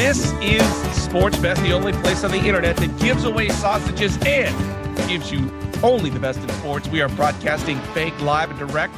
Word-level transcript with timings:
This 0.00 0.32
is 0.40 0.62
Sports 0.96 1.36
Best, 1.36 1.62
the 1.62 1.74
only 1.74 1.92
place 1.92 2.24
on 2.24 2.30
the 2.30 2.38
internet 2.38 2.74
that 2.78 2.98
gives 2.98 3.24
away 3.24 3.50
sausages 3.50 4.16
and 4.24 4.96
gives 5.06 5.30
you 5.30 5.52
only 5.82 6.08
the 6.08 6.18
best 6.18 6.40
in 6.40 6.48
sports. 6.48 6.88
We 6.88 7.02
are 7.02 7.10
broadcasting 7.10 7.78
fake 7.92 8.18
live 8.22 8.48
and 8.48 8.58
direct 8.58 8.94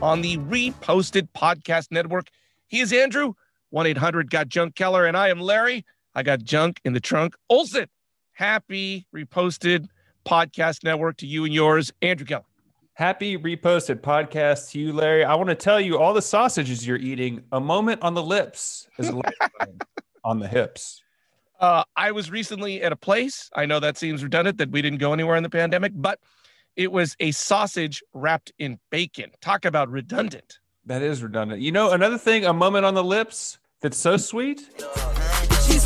on 0.00 0.22
the 0.22 0.38
reposted 0.38 1.28
podcast 1.36 1.88
network. 1.90 2.28
He 2.66 2.80
is 2.80 2.94
Andrew, 2.94 3.34
1 3.68 3.88
800 3.88 4.30
Got 4.30 4.48
Junk 4.48 4.74
Keller, 4.74 5.04
and 5.04 5.18
I 5.18 5.28
am 5.28 5.38
Larry. 5.38 5.84
I 6.14 6.22
got 6.22 6.44
junk 6.44 6.80
in 6.82 6.94
the 6.94 7.00
trunk. 7.00 7.34
Olson, 7.50 7.86
happy 8.32 9.06
reposted 9.14 9.88
podcast 10.26 10.82
network 10.82 11.18
to 11.18 11.26
you 11.26 11.44
and 11.44 11.52
yours, 11.52 11.92
Andrew 12.00 12.24
Keller. 12.24 12.44
Happy 12.94 13.36
reposted 13.36 14.00
podcast 14.00 14.70
to 14.70 14.80
you, 14.80 14.94
Larry. 14.94 15.26
I 15.26 15.34
want 15.34 15.50
to 15.50 15.54
tell 15.54 15.78
you 15.78 15.98
all 15.98 16.14
the 16.14 16.22
sausages 16.22 16.86
you're 16.86 16.96
eating. 16.96 17.42
A 17.52 17.60
moment 17.60 18.00
on 18.00 18.14
the 18.14 18.22
lips 18.22 18.88
is 18.98 19.10
a 19.10 19.20
on 20.28 20.38
the 20.38 20.46
hips. 20.46 21.02
Uh, 21.58 21.82
I 21.96 22.12
was 22.12 22.30
recently 22.30 22.82
at 22.82 22.92
a 22.92 22.96
place. 22.96 23.50
I 23.54 23.64
know 23.64 23.80
that 23.80 23.96
seems 23.96 24.22
redundant 24.22 24.58
that 24.58 24.70
we 24.70 24.82
didn't 24.82 24.98
go 24.98 25.12
anywhere 25.14 25.36
in 25.36 25.42
the 25.42 25.48
pandemic, 25.48 25.92
but 25.94 26.20
it 26.76 26.92
was 26.92 27.16
a 27.18 27.30
sausage 27.32 28.02
wrapped 28.12 28.52
in 28.58 28.78
bacon. 28.90 29.30
Talk 29.40 29.64
about 29.64 29.90
redundant. 29.90 30.58
That 30.84 31.02
is 31.02 31.22
redundant. 31.22 31.62
You 31.62 31.72
know, 31.72 31.90
another 31.92 32.18
thing, 32.18 32.44
a 32.44 32.52
moment 32.52 32.84
on 32.84 32.94
the 32.94 33.02
lips 33.02 33.58
that's 33.80 33.96
so 33.96 34.18
sweet. 34.18 34.60
She's 35.66 35.84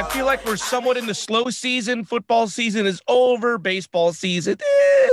I 0.00 0.08
feel 0.08 0.24
like 0.24 0.42
we're 0.46 0.56
somewhat 0.56 0.96
in 0.96 1.04
the 1.04 1.14
slow 1.14 1.50
season. 1.50 2.06
Football 2.06 2.48
season 2.48 2.86
is 2.86 3.02
over. 3.06 3.58
Baseball 3.58 4.14
season 4.14 4.56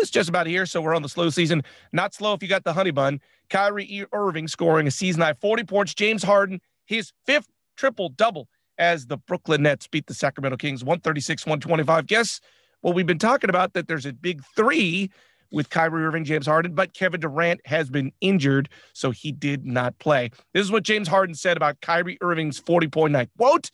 is 0.01 0.09
just 0.09 0.29
about 0.29 0.47
here. 0.47 0.65
So 0.65 0.79
we're 0.79 0.95
on 0.95 1.01
the 1.01 1.09
slow 1.09 1.29
season. 1.29 1.63
Not 1.91 2.13
slow 2.13 2.33
if 2.33 2.41
you 2.41 2.47
got 2.47 2.63
the 2.63 2.71
honey 2.71 2.91
bun. 2.91 3.19
Kyrie 3.49 4.05
Irving 4.13 4.47
scoring 4.47 4.87
a 4.87 4.91
season 4.91 5.23
high 5.23 5.33
40 5.33 5.65
points. 5.65 5.93
James 5.93 6.23
Harden, 6.23 6.61
his 6.85 7.11
fifth 7.25 7.49
triple 7.75 8.07
double 8.07 8.47
as 8.77 9.07
the 9.07 9.17
Brooklyn 9.17 9.63
Nets 9.63 9.89
beat 9.89 10.07
the 10.07 10.13
Sacramento 10.13 10.55
Kings 10.55 10.85
136 10.85 11.45
125. 11.45 12.07
Guess 12.07 12.39
what 12.79 12.95
we've 12.95 13.05
been 13.05 13.19
talking 13.19 13.49
about 13.49 13.73
that 13.73 13.89
there's 13.89 14.05
a 14.05 14.13
big 14.13 14.41
three 14.55 15.11
with 15.51 15.69
Kyrie 15.69 16.05
Irving, 16.05 16.23
James 16.23 16.45
Harden, 16.45 16.73
but 16.73 16.93
Kevin 16.93 17.19
Durant 17.19 17.59
has 17.65 17.89
been 17.89 18.13
injured, 18.21 18.69
so 18.93 19.11
he 19.11 19.33
did 19.33 19.65
not 19.65 19.99
play. 19.99 20.29
This 20.53 20.63
is 20.63 20.71
what 20.71 20.83
James 20.83 21.09
Harden 21.09 21.35
said 21.35 21.57
about 21.57 21.81
Kyrie 21.81 22.17
Irving's 22.21 22.57
40 22.57 22.87
point 22.87 23.11
night. 23.11 23.29
Quote, 23.37 23.69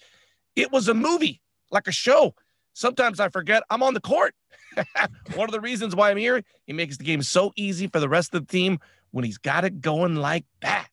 it 0.56 0.72
was 0.72 0.88
a 0.88 0.94
movie, 0.94 1.42
like 1.72 1.88
a 1.88 1.92
show. 1.92 2.36
Sometimes 2.74 3.20
I 3.20 3.30
forget 3.30 3.64
I'm 3.70 3.84
on 3.84 3.94
the 3.94 4.02
court. 4.02 4.36
One 5.36 5.48
of 5.48 5.52
the 5.52 5.62
reasons 5.62 5.96
why 5.96 6.10
I'm 6.10 6.18
here, 6.18 6.42
he 6.66 6.74
makes 6.74 6.98
the 6.98 7.04
game 7.04 7.22
so 7.22 7.52
easy 7.56 7.88
for 7.88 8.00
the 8.00 8.10
rest 8.10 8.34
of 8.34 8.48
the 8.48 8.52
team 8.52 8.80
when 9.12 9.24
he's 9.24 9.38
got 9.38 9.66
it 9.66 9.82
going 9.82 10.16
like 10.16 10.46
that. 10.62 10.88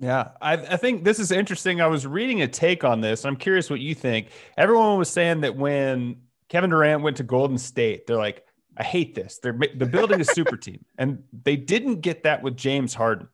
Yeah, 0.00 0.28
I, 0.40 0.52
I 0.52 0.76
think 0.76 1.04
this 1.04 1.18
is 1.18 1.32
interesting. 1.32 1.80
I 1.80 1.88
was 1.88 2.06
reading 2.06 2.42
a 2.42 2.48
take 2.48 2.84
on 2.84 3.00
this. 3.00 3.24
I'm 3.24 3.36
curious 3.36 3.68
what 3.68 3.80
you 3.80 3.94
think. 3.94 4.28
Everyone 4.56 4.96
was 4.96 5.10
saying 5.10 5.40
that 5.40 5.56
when 5.56 6.18
Kevin 6.48 6.70
Durant 6.70 7.02
went 7.02 7.16
to 7.16 7.24
Golden 7.24 7.58
State, 7.58 8.06
they're 8.06 8.16
like, 8.16 8.44
I 8.76 8.84
hate 8.84 9.16
this. 9.16 9.40
They're 9.42 9.58
the 9.74 9.86
building 9.86 10.20
a 10.20 10.24
super 10.24 10.56
team, 10.56 10.84
and 10.98 11.24
they 11.42 11.56
didn't 11.56 12.00
get 12.00 12.22
that 12.22 12.42
with 12.42 12.56
James 12.56 12.94
Harden. 12.94 13.28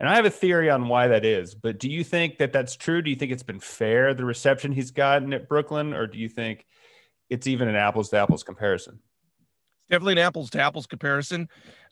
And 0.00 0.08
I 0.08 0.16
have 0.16 0.24
a 0.24 0.30
theory 0.30 0.70
on 0.70 0.88
why 0.88 1.08
that 1.08 1.24
is. 1.26 1.54
But 1.54 1.78
do 1.78 1.90
you 1.90 2.02
think 2.02 2.38
that 2.38 2.52
that's 2.54 2.74
true? 2.74 3.02
Do 3.02 3.10
you 3.10 3.16
think 3.16 3.30
it's 3.32 3.42
been 3.42 3.60
fair 3.60 4.14
the 4.14 4.24
reception 4.24 4.72
he's 4.72 4.90
gotten 4.90 5.32
at 5.34 5.46
Brooklyn, 5.46 5.92
or 5.92 6.06
do 6.06 6.18
you 6.18 6.28
think 6.28 6.64
it's 7.28 7.46
even 7.46 7.68
an 7.68 7.76
apples 7.76 8.08
to 8.10 8.16
apples 8.16 8.42
comparison? 8.42 8.98
It's 9.82 9.90
definitely 9.90 10.12
an 10.14 10.18
apples 10.26 10.48
to 10.50 10.60
apples 10.60 10.86
comparison. 10.86 11.48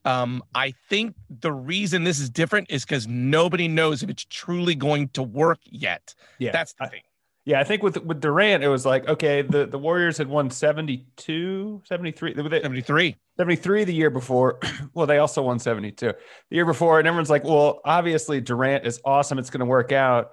Um, 0.06 0.42
I 0.54 0.72
think 0.88 1.16
the 1.28 1.52
reason 1.52 2.04
this 2.04 2.18
is 2.18 2.30
different 2.30 2.70
is 2.70 2.84
because 2.84 3.06
nobody 3.06 3.68
knows 3.68 4.02
if 4.02 4.08
it's 4.08 4.24
truly 4.24 4.74
going 4.74 5.08
to 5.10 5.22
work 5.22 5.58
yet. 5.64 6.14
Yeah, 6.38 6.52
That's 6.52 6.72
the 6.74 6.84
I- 6.84 6.88
thing. 6.88 7.02
Yeah, 7.48 7.60
I 7.60 7.64
think 7.64 7.82
with 7.82 7.96
with 8.04 8.20
Durant, 8.20 8.62
it 8.62 8.68
was 8.68 8.84
like 8.84 9.08
okay, 9.08 9.40
the 9.40 9.64
the 9.64 9.78
Warriors 9.78 10.18
had 10.18 10.28
won 10.28 10.50
72, 10.50 11.80
73. 11.86 12.34
They- 12.34 12.42
they- 12.42 12.60
73. 12.60 13.16
73 13.38 13.84
the 13.84 13.94
year 13.94 14.10
before. 14.10 14.58
well, 14.94 15.06
they 15.06 15.16
also 15.16 15.40
won 15.40 15.58
72 15.58 16.08
the 16.08 16.14
year 16.54 16.66
before. 16.66 16.98
And 16.98 17.08
everyone's 17.08 17.30
like, 17.30 17.44
well, 17.44 17.80
obviously 17.86 18.42
Durant 18.42 18.86
is 18.86 19.00
awesome. 19.02 19.38
It's 19.38 19.48
going 19.48 19.60
to 19.60 19.64
work 19.66 19.92
out. 19.92 20.32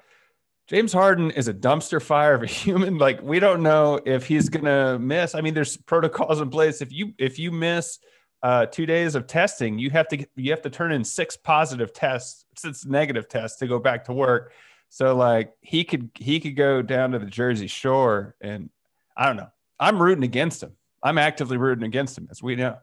James 0.67 0.91
Harden 0.91 1.31
is 1.31 1.47
a 1.47 1.53
dumpster 1.53 2.01
fire 2.01 2.33
of 2.33 2.43
a 2.43 2.47
human. 2.63 2.97
Like, 2.97 3.21
we 3.21 3.39
don't 3.39 3.63
know 3.63 4.01
if 4.05 4.25
he's 4.25 4.49
going 4.49 4.65
to 4.65 4.99
miss. 4.99 5.35
I 5.35 5.39
mean, 5.41 5.53
there's 5.53 5.77
protocols 5.77 6.41
in 6.41 6.49
place. 6.49 6.81
If 6.81 6.91
you, 6.91 7.13
if 7.17 7.39
you 7.39 7.49
miss 7.49 7.97
uh, 8.43 8.65
two 8.65 8.85
days 8.85 9.15
of 9.15 9.25
testing, 9.25 9.79
you 9.79 9.89
have 9.91 10.09
to, 10.09 10.25
you 10.35 10.51
have 10.51 10.63
to 10.63 10.69
turn 10.69 10.91
in 10.91 11.05
six 11.05 11.37
positive 11.37 11.93
tests, 11.93 12.43
six 12.57 12.85
negative 12.85 13.29
tests 13.29 13.59
to 13.59 13.67
go 13.67 13.79
back 13.79 14.03
to 14.05 14.13
work. 14.13 14.51
So 14.90 15.16
like 15.16 15.53
he 15.62 15.84
could, 15.84 16.12
he 16.16 16.40
could 16.40 16.56
go 16.56 16.81
down 16.81 17.12
to 17.12 17.19
the 17.19 17.25
Jersey 17.25 17.68
shore 17.68 18.35
and 18.41 18.69
I 19.18 19.25
don't 19.25 19.38
know. 19.38 19.50
I'm 19.79 20.01
rooting 20.01 20.23
against 20.23 20.63
him. 20.63 20.73
I'm 21.03 21.18
actively 21.18 21.57
rooting 21.57 21.84
against 21.84 22.18
him 22.18 22.28
as 22.31 22.41
we 22.41 22.56
know. 22.56 22.78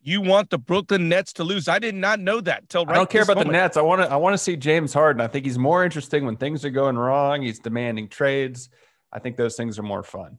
You 0.00 0.20
want 0.20 0.50
the 0.50 0.58
Brooklyn 0.58 1.08
Nets 1.08 1.32
to 1.34 1.44
lose. 1.44 1.68
I 1.68 1.78
did 1.78 1.94
not 1.94 2.20
know 2.20 2.40
that 2.40 2.68
till 2.68 2.86
right 2.86 2.94
I 2.94 2.96
don't 2.96 3.10
care 3.10 3.22
about 3.22 3.38
the. 3.38 3.44
Nets. 3.44 3.76
I 3.76 3.82
want 3.82 4.00
to. 4.00 4.10
I 4.10 4.16
want 4.16 4.34
to 4.34 4.38
see 4.38 4.56
James 4.56 4.92
Harden. 4.92 5.20
I 5.20 5.26
think 5.26 5.44
he's 5.44 5.58
more 5.58 5.84
interesting 5.84 6.24
when 6.24 6.36
things 6.36 6.64
are 6.64 6.70
going 6.70 6.96
wrong. 6.96 7.42
He's 7.42 7.58
demanding 7.58 8.08
trades. 8.08 8.70
I 9.12 9.18
think 9.18 9.36
those 9.36 9.56
things 9.56 9.78
are 9.78 9.82
more 9.82 10.02
fun. 10.02 10.38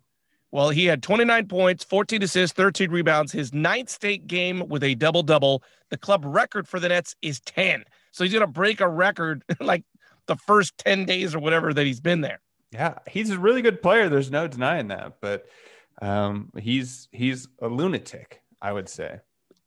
Well, 0.52 0.70
he 0.70 0.86
had 0.86 1.04
29 1.04 1.48
points, 1.48 1.84
14 1.84 2.24
assists, 2.24 2.56
13 2.56 2.90
rebounds. 2.90 3.32
His 3.32 3.54
ninth 3.54 3.90
state 3.90 4.26
game 4.26 4.68
with 4.68 4.84
a 4.84 4.96
double 4.96 5.22
double. 5.22 5.64
The 5.90 5.98
club 5.98 6.24
record 6.26 6.68
for 6.68 6.80
the 6.80 6.90
Nets 6.90 7.16
is 7.22 7.40
10. 7.42 7.84
So 8.12 8.24
he's 8.24 8.34
going 8.34 8.42
to 8.42 8.48
break 8.48 8.82
a 8.82 8.88
record 8.88 9.44
like 9.60 9.84
the 10.30 10.38
first 10.38 10.78
10 10.78 11.04
days 11.06 11.36
or 11.36 11.40
whatever 11.40 11.74
that 11.74 11.86
he's 11.86 12.00
been 12.00 12.22
there. 12.22 12.40
Yeah, 12.72 13.00
he's 13.10 13.32
a 13.32 13.38
really 13.38 13.62
good 13.62 13.82
player. 13.82 14.08
There's 14.08 14.32
no 14.32 14.48
denying 14.48 14.88
that. 14.88 15.18
But 15.20 15.48
um, 16.02 16.52
he's 16.58 17.10
he's 17.12 17.48
a 17.62 17.68
lunatic. 17.68 18.42
I 18.62 18.72
would 18.72 18.90
say. 18.90 19.20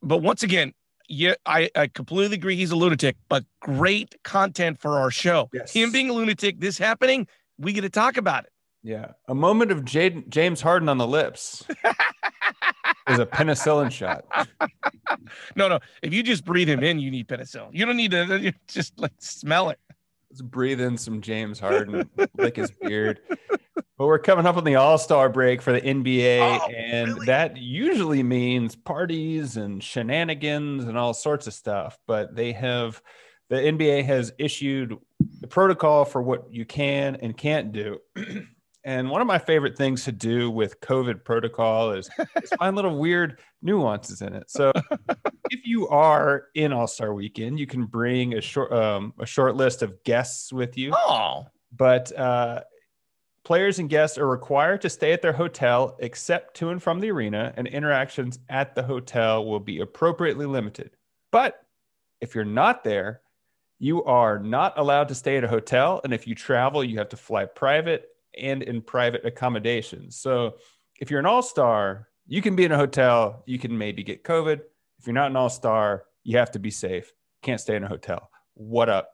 But 0.02 0.18
once 0.18 0.42
again, 0.42 0.72
yeah, 1.08 1.34
I, 1.46 1.70
I 1.74 1.86
completely 1.88 2.36
agree 2.36 2.56
he's 2.56 2.70
a 2.70 2.76
lunatic, 2.76 3.16
but 3.28 3.44
great 3.60 4.22
content 4.22 4.80
for 4.80 4.98
our 4.98 5.10
show. 5.10 5.50
Yes. 5.52 5.72
Him 5.72 5.92
being 5.92 6.10
a 6.10 6.12
lunatic, 6.12 6.60
this 6.60 6.78
happening, 6.78 7.26
we 7.58 7.72
get 7.72 7.82
to 7.82 7.90
talk 7.90 8.16
about 8.16 8.44
it. 8.44 8.50
Yeah, 8.82 9.12
a 9.28 9.34
moment 9.34 9.70
of 9.70 9.84
Jade, 9.84 10.30
James 10.30 10.60
Harden 10.60 10.88
on 10.88 10.98
the 10.98 11.06
lips 11.06 11.64
is 13.08 13.18
a 13.18 13.26
penicillin 13.26 13.90
shot. 13.90 14.24
No, 15.54 15.68
no. 15.68 15.78
If 16.02 16.14
you 16.14 16.22
just 16.22 16.42
breathe 16.42 16.68
him 16.68 16.82
in, 16.82 16.98
you 16.98 17.10
need 17.10 17.28
penicillin. 17.28 17.68
You 17.72 17.84
don't 17.84 17.98
need 17.98 18.12
to 18.12 18.38
you 18.40 18.52
just 18.66 18.98
like 18.98 19.12
smell 19.18 19.68
it. 19.68 19.78
Let's 20.32 20.40
breathe 20.40 20.80
in 20.80 20.96
some 20.96 21.20
James 21.20 21.60
Harden, 21.60 22.08
lick 22.38 22.56
his 22.56 22.70
beard. 22.70 23.20
But 23.98 24.06
we're 24.06 24.18
coming 24.18 24.46
up 24.46 24.56
on 24.56 24.64
the 24.64 24.76
All 24.76 24.96
Star 24.96 25.28
break 25.28 25.60
for 25.60 25.72
the 25.74 25.80
NBA, 25.82 26.40
Oh, 26.58 26.70
and 26.70 27.12
really? 27.12 27.26
that 27.26 27.58
usually 27.58 28.22
means 28.22 28.74
parties 28.74 29.58
and 29.58 29.84
shenanigans 29.84 30.84
and 30.84 30.96
all 30.96 31.12
sorts 31.12 31.46
of 31.46 31.52
stuff. 31.52 31.98
But 32.06 32.34
they 32.34 32.52
have, 32.52 33.02
the 33.50 33.56
NBA 33.56 34.06
has 34.06 34.32
issued 34.38 34.96
the 35.42 35.48
protocol 35.48 36.06
for 36.06 36.22
what 36.22 36.50
you 36.50 36.64
can 36.64 37.16
and 37.16 37.36
can't 37.36 37.70
do. 37.70 37.98
and 38.84 39.08
one 39.08 39.20
of 39.20 39.26
my 39.26 39.38
favorite 39.38 39.76
things 39.76 40.04
to 40.04 40.12
do 40.12 40.50
with 40.50 40.80
COVID 40.80 41.24
protocol 41.24 41.92
is, 41.92 42.10
is 42.42 42.50
find 42.58 42.74
little 42.74 42.98
weird 42.98 43.38
nuances 43.62 44.22
in 44.22 44.34
it. 44.34 44.50
So 44.50 44.72
if 45.50 45.66
you 45.66 45.88
are 45.88 46.46
in 46.54 46.72
All 46.72 46.86
Star 46.86 47.14
Weekend, 47.14 47.60
you 47.60 47.66
can 47.66 47.86
bring 47.86 48.34
a 48.34 48.40
short 48.40 48.72
um, 48.72 49.14
a 49.18 49.26
short 49.26 49.56
list 49.56 49.82
of 49.82 50.02
guests 50.04 50.52
with 50.52 50.76
you 50.76 50.92
Oh, 50.94 51.46
but 51.76 52.16
uh, 52.18 52.62
players 53.44 53.78
and 53.78 53.88
guests 53.88 54.18
are 54.18 54.26
required 54.26 54.82
to 54.82 54.90
stay 54.90 55.12
at 55.12 55.22
their 55.22 55.32
hotel 55.32 55.96
except 56.00 56.56
to 56.56 56.70
and 56.70 56.82
from 56.82 57.00
the 57.00 57.10
arena, 57.10 57.52
and 57.56 57.68
interactions 57.68 58.38
at 58.48 58.74
the 58.74 58.82
hotel 58.82 59.44
will 59.44 59.60
be 59.60 59.80
appropriately 59.80 60.46
limited. 60.46 60.90
But 61.30 61.64
if 62.20 62.34
you're 62.34 62.44
not 62.44 62.84
there, 62.84 63.20
you 63.78 64.04
are 64.04 64.38
not 64.38 64.78
allowed 64.78 65.08
to 65.08 65.14
stay 65.14 65.36
at 65.36 65.44
a 65.44 65.48
hotel. 65.48 66.00
And 66.04 66.14
if 66.14 66.26
you 66.26 66.36
travel, 66.36 66.84
you 66.84 66.98
have 66.98 67.08
to 67.08 67.16
fly 67.16 67.46
private 67.46 68.11
and 68.38 68.62
in 68.62 68.82
private 68.82 69.24
accommodations. 69.24 70.16
So 70.16 70.56
if 71.00 71.10
you're 71.10 71.20
an 71.20 71.26
all 71.26 71.42
star, 71.42 72.08
you 72.26 72.42
can 72.42 72.56
be 72.56 72.64
in 72.64 72.72
a 72.72 72.76
hotel, 72.76 73.42
you 73.46 73.58
can 73.58 73.76
maybe 73.76 74.02
get 74.02 74.24
COVID. 74.24 74.60
If 74.98 75.06
you're 75.06 75.14
not 75.14 75.30
an 75.30 75.36
all 75.36 75.50
star, 75.50 76.04
you 76.22 76.38
have 76.38 76.52
to 76.52 76.58
be 76.58 76.70
safe. 76.70 77.12
Can't 77.42 77.60
stay 77.60 77.76
in 77.76 77.84
a 77.84 77.88
hotel. 77.88 78.30
What 78.54 78.88
up? 78.88 79.10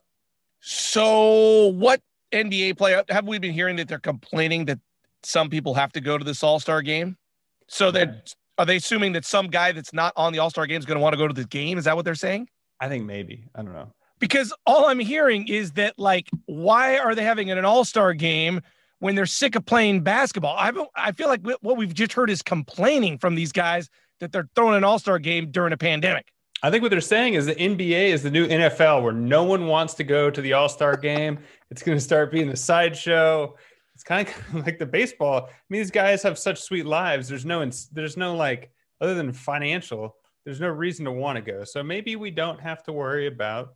so 0.61 1.69
what 1.69 2.01
NBA 2.33 2.77
player 2.77 3.05
have 3.09 3.27
we 3.27 3.39
been 3.39 3.53
hearing 3.53 3.77
that 3.77 3.89
they're 3.89 3.99
complaining 3.99 4.65
that 4.67 4.79
some 5.23 5.49
people 5.49 5.75
have 5.75 5.93
to 5.93 6.01
go 6.01 6.19
to 6.19 6.25
this 6.25 6.43
All 6.43 6.61
Star 6.61 6.83
game? 6.83 7.17
So 7.69 7.91
that 7.93 8.35
are 8.59 8.67
they 8.67 8.77
assuming 8.77 9.13
that 9.13 9.25
some 9.25 9.49
guy 9.49 9.73
that's 9.73 9.93
not 9.93 10.13
on 10.17 10.33
the 10.33 10.39
All 10.41 10.51
Star 10.51 10.67
game 10.67 10.79
is 10.79 10.87
going 10.87 10.99
to 10.99 11.03
want 11.03 11.13
to 11.13 11.19
go 11.19 11.29
to 11.29 11.35
the 11.35 11.45
game? 11.45 11.79
Is 11.79 11.85
that 11.85 11.97
what 11.97 12.05
they're 12.05 12.15
saying? 12.15 12.49
I 12.81 12.89
think 12.89 13.05
maybe. 13.05 13.49
I 13.55 13.63
don't 13.63 13.73
know. 13.73 13.93
Because 14.19 14.53
all 14.67 14.87
I'm 14.87 14.99
hearing 14.99 15.47
is 15.47 15.73
that 15.73 15.97
like, 15.97 16.29
why 16.47 16.99
are 16.99 17.15
they 17.15 17.23
having 17.23 17.51
an 17.51 17.65
All 17.65 17.85
Star 17.85 18.13
game 18.15 18.61
when 19.01 19.15
they're 19.15 19.27
sick 19.27 19.55
of 19.57 19.65
playing 19.65 20.03
basketball? 20.03 20.57
I 20.57 20.73
I 20.95 21.13
feel 21.13 21.29
like 21.29 21.41
what 21.61 21.77
we've 21.77 21.95
just 21.95 22.13
heard 22.13 22.31
is 22.31 22.43
complaining 22.43 23.19
from 23.19 23.35
these 23.35 23.53
guys 23.53 23.89
that 24.21 24.33
they're 24.33 24.49
throwing 24.55 24.77
an 24.77 24.85
All 24.85 24.99
Star 24.99 25.19
game 25.19 25.51
during 25.51 25.73
a 25.73 25.77
pandemic. 25.77 26.33
I 26.63 26.71
think 26.71 26.83
what 26.83 26.91
they're 26.91 27.01
saying 27.01 27.35
is 27.35 27.47
the 27.47 27.55
NBA 27.55 28.09
is 28.09 28.23
the 28.23 28.31
new 28.31 28.47
NFL 28.47 29.03
where 29.03 29.13
no 29.13 29.45
one 29.45 29.67
wants 29.67 29.95
to 29.95 30.05
go 30.05 30.29
to 30.31 30.41
the 30.41 30.55
All 30.55 30.69
Star 30.69 30.97
game. 31.09 31.39
It's 31.71 31.83
going 31.83 31.97
to 31.97 32.03
start 32.03 32.33
being 32.33 32.49
a 32.49 32.57
sideshow. 32.57 33.57
It's 33.95 34.05
kind 34.05 34.29
of 34.29 34.55
like 34.67 34.79
the 34.79 34.87
baseball. 34.87 35.47
I 35.49 35.53
mean, 35.69 35.81
these 35.81 35.91
guys 35.91 36.23
have 36.23 36.39
such 36.39 36.61
sweet 36.61 36.87
lives. 36.87 37.29
There's 37.29 37.45
no, 37.45 37.69
there's 37.93 38.17
no 38.17 38.35
like, 38.35 38.71
other 39.01 39.15
than 39.15 39.33
financial, 39.33 40.17
there's 40.45 40.61
no 40.61 40.69
reason 40.69 41.05
to 41.05 41.13
want 41.13 41.37
to 41.37 41.43
go. 41.43 41.63
So 41.63 41.83
maybe 41.85 42.17
we 42.17 42.31
don't 42.31 42.61
have 42.61 42.83
to 42.85 42.93
worry 42.93 43.29
about 43.29 43.75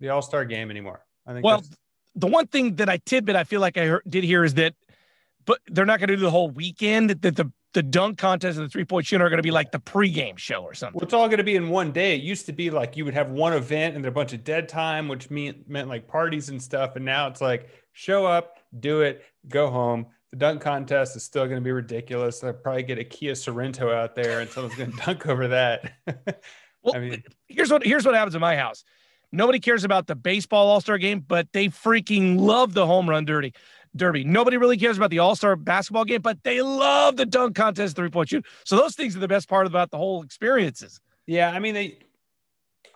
the 0.00 0.08
All 0.08 0.22
Star 0.22 0.44
game 0.44 0.70
anymore. 0.70 1.04
I 1.26 1.34
think. 1.34 1.44
Well, 1.44 1.62
the 2.14 2.26
one 2.26 2.46
thing 2.46 2.76
that 2.76 2.88
I 2.88 2.98
tidbit 2.98 3.36
I 3.36 3.44
feel 3.44 3.60
like 3.60 3.76
I 3.76 3.86
heard, 3.86 4.02
did 4.08 4.24
hear 4.24 4.44
is 4.44 4.54
that, 4.54 4.74
but 5.44 5.58
they're 5.66 5.86
not 5.86 5.98
going 5.98 6.08
to 6.08 6.16
do 6.16 6.22
the 6.22 6.30
whole 6.30 6.50
weekend. 6.50 7.10
That 7.10 7.36
the 7.36 7.52
the 7.74 7.82
dunk 7.82 8.18
contest 8.18 8.56
and 8.56 8.66
the 8.66 8.70
three 8.70 8.84
point 8.84 9.04
shooter 9.04 9.26
are 9.26 9.28
going 9.28 9.38
to 9.38 9.42
be 9.42 9.50
like 9.50 9.72
the 9.72 9.80
pregame 9.80 10.38
show 10.38 10.62
or 10.62 10.74
something. 10.74 10.94
Well, 10.94 11.04
it's 11.04 11.12
all 11.12 11.26
going 11.26 11.38
to 11.38 11.44
be 11.44 11.56
in 11.56 11.68
one 11.68 11.92
day. 11.92 12.14
It 12.14 12.22
used 12.22 12.46
to 12.46 12.52
be 12.52 12.70
like 12.70 12.96
you 12.96 13.04
would 13.04 13.14
have 13.14 13.30
one 13.30 13.52
event 13.52 13.96
and 13.96 14.04
then 14.04 14.08
a 14.08 14.14
bunch 14.14 14.32
of 14.32 14.44
dead 14.44 14.68
time, 14.68 15.08
which 15.08 15.28
mean, 15.28 15.64
meant 15.66 15.88
like 15.88 16.06
parties 16.06 16.48
and 16.48 16.62
stuff. 16.62 16.96
And 16.96 17.04
now 17.04 17.26
it's 17.26 17.40
like 17.40 17.68
show 17.92 18.24
up, 18.24 18.58
do 18.78 19.02
it, 19.02 19.24
go 19.48 19.70
home. 19.70 20.06
The 20.30 20.36
dunk 20.36 20.62
contest 20.62 21.16
is 21.16 21.24
still 21.24 21.44
going 21.44 21.56
to 21.56 21.64
be 21.64 21.72
ridiculous. 21.72 22.42
I'll 22.42 22.52
probably 22.52 22.84
get 22.84 22.98
a 22.98 23.04
Kia 23.04 23.32
Sorento 23.32 23.92
out 23.92 24.14
there 24.14 24.40
and 24.40 24.48
someone's 24.48 24.76
going 24.76 24.92
to 24.96 24.96
dunk 24.98 25.26
over 25.26 25.48
that. 25.48 25.92
well, 26.82 26.94
I 26.94 27.00
mean, 27.00 27.22
here's 27.48 27.70
what 27.70 27.84
here's 27.84 28.06
what 28.06 28.14
happens 28.14 28.36
in 28.36 28.40
my 28.40 28.56
house. 28.56 28.84
Nobody 29.34 29.58
cares 29.58 29.84
about 29.84 30.06
the 30.06 30.14
baseball 30.14 30.68
All 30.68 30.80
Star 30.80 30.98
game, 30.98 31.20
but 31.20 31.48
they 31.52 31.68
freaking 31.68 32.38
love 32.38 32.74
the 32.74 32.86
home 32.86 33.08
run 33.08 33.24
dirty 33.24 33.52
derby. 33.96 34.24
Nobody 34.24 34.56
really 34.56 34.76
cares 34.76 34.96
about 34.96 35.10
the 35.10 35.18
All 35.18 35.36
Star 35.36 35.56
basketball 35.56 36.04
game, 36.04 36.20
but 36.20 36.42
they 36.42 36.62
love 36.62 37.16
the 37.16 37.26
dunk 37.26 37.56
contest, 37.56 37.96
three 37.96 38.10
point 38.10 38.28
shoot. 38.28 38.46
So 38.64 38.76
those 38.76 38.94
things 38.94 39.16
are 39.16 39.20
the 39.20 39.28
best 39.28 39.48
part 39.48 39.66
about 39.66 39.90
the 39.90 39.98
whole 39.98 40.22
experiences. 40.22 41.00
Yeah, 41.26 41.50
I 41.50 41.58
mean 41.58 41.74
they. 41.74 41.98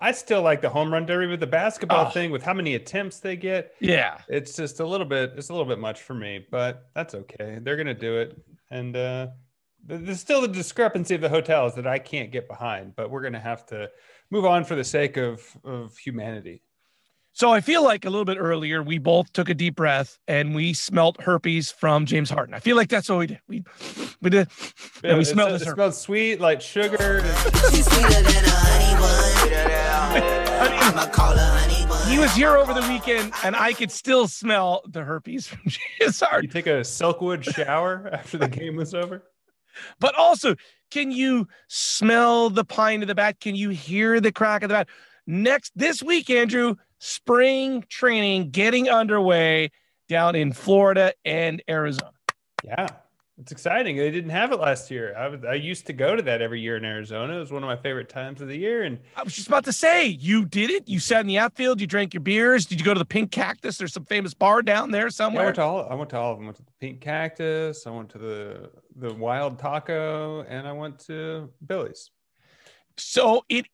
I 0.01 0.13
still 0.13 0.43
like 0.43 0.61
the 0.61 0.69
home 0.69 0.93
run 0.93 1.07
derby, 1.07 1.27
but 1.27 1.41
the 1.41 1.47
basketball 1.49 2.07
oh. 2.07 2.11
thing 2.11 2.31
with 2.31 2.45
how 2.45 2.55
many 2.55 2.77
attempts 2.77 3.19
they 3.19 3.35
get, 3.35 3.75
yeah, 3.81 4.21
it's 4.29 4.55
just 4.55 4.79
a 4.79 4.87
little 4.87 5.07
bit. 5.07 5.33
It's 5.37 5.49
a 5.49 5.53
little 5.53 5.67
bit 5.67 5.81
much 5.81 6.03
for 6.03 6.15
me, 6.15 6.47
but 6.53 6.89
that's 6.95 7.15
okay. 7.15 7.59
They're 7.61 7.77
gonna 7.77 7.95
do 7.95 8.19
it, 8.19 8.41
and 8.71 8.97
uh, 8.97 9.27
there's 9.85 10.21
still 10.21 10.41
the 10.41 10.49
discrepancy 10.49 11.15
of 11.15 11.21
the 11.21 11.29
hotels 11.29 11.75
that 11.77 11.87
I 11.87 11.99
can't 11.99 12.31
get 12.31 12.49
behind. 12.49 12.95
But 12.97 13.11
we're 13.11 13.23
gonna 13.23 13.41
have 13.41 13.67
to 13.67 13.91
move 14.31 14.45
on 14.45 14.65
for 14.65 14.75
the 14.75 14.85
sake 14.85 15.17
of 15.17 15.43
of 15.65 15.97
humanity. 15.97 16.63
So 17.33 17.53
I 17.53 17.61
feel 17.61 17.85
like 17.85 18.05
a 18.05 18.11
little 18.11 18.25
bit 18.25 18.37
earlier, 18.37 18.83
we 18.83 18.99
both 18.99 19.33
took 19.33 19.49
a 19.49 19.55
deep 19.55 19.77
breath 19.77 20.19
and 20.27 20.57
we 20.57 20.75
smelt 20.75 21.21
herpes 21.21 21.71
from 21.71 22.05
James 22.05 22.31
Harden. 22.31 22.53
I 22.53 22.59
feel 22.59 22.75
like 22.75 22.89
that's 22.89 23.09
what 23.09 23.19
we 23.19 23.27
did. 23.29 23.41
We 23.47 23.63
we 24.21 24.31
did, 24.31 24.49
yeah, 25.05 25.11
and 25.11 25.19
we 25.19 25.25
smelled 25.25 25.53
this. 25.53 25.63
It 25.63 25.73
smelled 25.73 25.95
sweet, 25.95 26.41
like 26.41 26.61
sugar. 26.61 27.23
he 32.09 32.19
was 32.19 32.35
here 32.35 32.57
over 32.57 32.75
the 32.75 32.85
weekend, 32.89 33.33
and 33.45 33.55
I 33.55 33.73
could 33.73 33.93
still 33.93 34.27
smell 34.27 34.83
the 34.89 35.05
herpes 35.05 35.47
from 35.47 35.61
James 36.01 36.21
Harden. 36.21 36.49
You 36.49 36.53
take 36.53 36.67
a 36.67 36.81
Silkwood 36.81 37.45
shower 37.45 38.11
after 38.13 38.39
the 38.39 38.49
game 38.49 38.75
was 38.75 38.95
over. 38.95 39.23
But 40.01 40.15
also, 40.15 40.55
can 40.91 41.11
you 41.11 41.49
smell 41.69 42.51
the 42.51 42.65
pine 42.65 43.03
of 43.03 43.09
the 43.09 43.15
bat? 43.15 43.41
Can 43.41 43.55
you 43.55 43.71
hear 43.71 44.21
the 44.21 44.33
crack 44.33 44.63
of 44.63 44.69
the 44.69 44.75
bat? 44.75 44.89
Next 45.27 45.73
this 45.77 46.03
week, 46.03 46.31
Andrew, 46.31 46.77
spring 46.99 47.85
training 47.89 48.51
getting 48.51 48.89
underway 48.89 49.71
down 50.09 50.35
in 50.35 50.53
Florida 50.53 51.13
and 51.25 51.63
Arizona. 51.69 52.13
Yeah, 52.65 52.89
it's 53.39 53.53
exciting. 53.53 53.97
They 53.97 54.11
didn't 54.11 54.31
have 54.31 54.51
it 54.53 54.59
last 54.59 54.91
year. 54.91 55.15
I, 55.17 55.29
was, 55.29 55.45
I 55.45 55.55
used 55.55 55.87
to 55.87 55.93
go 55.93 56.17
to 56.17 56.23
that 56.23 56.43
every 56.43 56.61
year 56.61 56.77
in 56.77 56.85
Arizona. 56.85 57.37
It 57.37 57.41
was 57.41 57.53
one 57.53 57.63
of 57.63 57.69
my 57.69 57.77
favorite 57.77 58.09
times 58.09 58.41
of 58.41 58.49
the 58.49 58.57
year. 58.57 58.83
And 58.83 58.99
I 59.17 59.23
was 59.23 59.35
just 59.35 59.47
about 59.47 59.65
to 59.67 59.73
say, 59.73 60.07
you 60.07 60.45
did 60.45 60.71
it. 60.71 60.89
You 60.89 60.99
sat 60.99 61.21
in 61.21 61.27
the 61.29 61.39
outfield. 61.39 61.81
You 61.81 61.87
drank 61.87 62.15
your 62.15 62.23
beers. 62.23 62.67
Did 62.67 62.81
you 62.81 62.85
go 62.85 62.95
to 62.95 62.99
the 62.99 63.05
Pink 63.05 63.31
Cactus? 63.31 63.77
There's 63.79 63.93
some 63.93 64.07
famous 64.07 64.35
bar 64.35 64.63
down 64.63 64.91
there 64.91 65.09
somewhere. 65.11 65.43
Yeah, 65.43 65.45
I 65.45 65.47
went 65.47 65.57
to 65.57 65.63
all. 65.63 65.89
I 65.89 65.95
went 65.95 66.11
to 66.11 66.19
all 66.19 66.33
of 66.33 66.39
them. 66.39 66.47
I 66.47 66.49
went 66.49 66.57
to 66.57 66.65
the 66.65 66.73
Pink 66.81 67.01
Cactus. 67.01 67.87
I 67.87 67.91
went 67.91 68.09
to 68.11 68.19
the 68.19 68.71
the 68.99 69.15
Wild 69.15 69.59
Taco, 69.59 70.43
and 70.43 70.67
I 70.67 70.73
went 70.73 70.99
to 71.07 71.51
Billy's. 71.65 72.11
So 72.97 73.45
it 73.49 73.67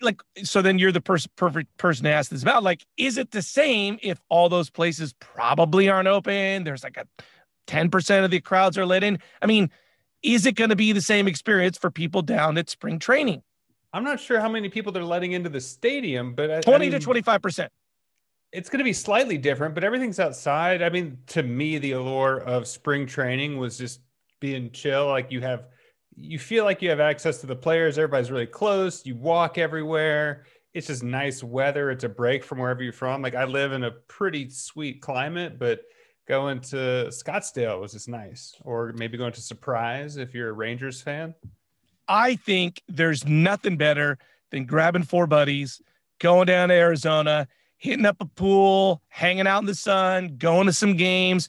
like 0.00 0.20
so 0.44 0.62
then 0.62 0.78
you're 0.78 0.92
the 0.92 1.00
person 1.00 1.30
perfect 1.36 1.76
person 1.76 2.04
to 2.04 2.10
ask 2.10 2.30
this 2.30 2.42
about. 2.42 2.62
Like 2.62 2.84
is 2.96 3.18
it 3.18 3.30
the 3.30 3.42
same 3.42 3.98
if 4.02 4.20
all 4.28 4.48
those 4.48 4.70
places 4.70 5.14
probably 5.14 5.88
aren't 5.88 6.08
open? 6.08 6.64
There's 6.64 6.84
like 6.84 6.96
a 6.96 7.06
10% 7.66 8.24
of 8.24 8.30
the 8.30 8.40
crowds 8.40 8.78
are 8.78 8.86
let 8.86 9.02
in. 9.02 9.18
I 9.42 9.46
mean 9.46 9.70
is 10.22 10.44
it 10.44 10.54
going 10.54 10.68
to 10.68 10.76
be 10.76 10.92
the 10.92 11.00
same 11.00 11.26
experience 11.26 11.78
for 11.78 11.90
people 11.90 12.20
down 12.20 12.58
at 12.58 12.68
spring 12.68 12.98
training? 12.98 13.42
I'm 13.92 14.04
not 14.04 14.20
sure 14.20 14.38
how 14.38 14.50
many 14.50 14.68
people 14.68 14.92
they're 14.92 15.02
letting 15.02 15.32
into 15.32 15.48
the 15.48 15.60
stadium 15.60 16.34
but 16.34 16.50
I, 16.50 16.60
20 16.60 16.86
I 16.86 16.90
mean, 16.90 17.00
to 17.00 17.06
25% 17.06 17.68
it's 18.52 18.68
going 18.68 18.78
to 18.78 18.84
be 18.84 18.92
slightly 18.92 19.38
different 19.38 19.74
but 19.74 19.82
everything's 19.82 20.20
outside. 20.20 20.82
I 20.82 20.90
mean 20.90 21.18
to 21.28 21.42
me 21.42 21.78
the 21.78 21.92
allure 21.92 22.38
of 22.38 22.68
spring 22.68 23.06
training 23.06 23.56
was 23.56 23.78
just 23.78 24.00
being 24.40 24.70
chill 24.70 25.06
like 25.06 25.30
you 25.30 25.40
have 25.40 25.66
you 26.16 26.38
feel 26.38 26.64
like 26.64 26.82
you 26.82 26.90
have 26.90 27.00
access 27.00 27.38
to 27.38 27.46
the 27.46 27.56
players. 27.56 27.96
Everybody's 27.96 28.30
really 28.30 28.46
close. 28.46 29.06
You 29.06 29.16
walk 29.16 29.58
everywhere. 29.58 30.44
It's 30.74 30.88
just 30.88 31.02
nice 31.02 31.42
weather. 31.42 31.90
It's 31.90 32.04
a 32.04 32.08
break 32.08 32.44
from 32.44 32.58
wherever 32.58 32.82
you're 32.82 32.92
from. 32.92 33.22
Like 33.22 33.34
I 33.34 33.44
live 33.44 33.72
in 33.72 33.84
a 33.84 33.90
pretty 33.90 34.50
sweet 34.50 35.00
climate, 35.00 35.58
but 35.58 35.82
going 36.28 36.60
to 36.60 37.08
Scottsdale 37.08 37.80
was 37.80 37.92
just 37.92 38.08
nice. 38.08 38.54
Or 38.62 38.92
maybe 38.96 39.16
going 39.18 39.32
to 39.32 39.40
Surprise 39.40 40.16
if 40.16 40.34
you're 40.34 40.50
a 40.50 40.52
Rangers 40.52 41.00
fan. 41.00 41.34
I 42.08 42.36
think 42.36 42.82
there's 42.88 43.26
nothing 43.26 43.76
better 43.76 44.18
than 44.50 44.64
grabbing 44.64 45.04
four 45.04 45.26
buddies, 45.26 45.80
going 46.18 46.46
down 46.46 46.68
to 46.68 46.74
Arizona, 46.74 47.48
hitting 47.78 48.06
up 48.06 48.16
a 48.20 48.26
pool, 48.26 49.00
hanging 49.08 49.46
out 49.46 49.60
in 49.60 49.66
the 49.66 49.74
sun, 49.74 50.36
going 50.36 50.66
to 50.66 50.72
some 50.72 50.96
games. 50.96 51.48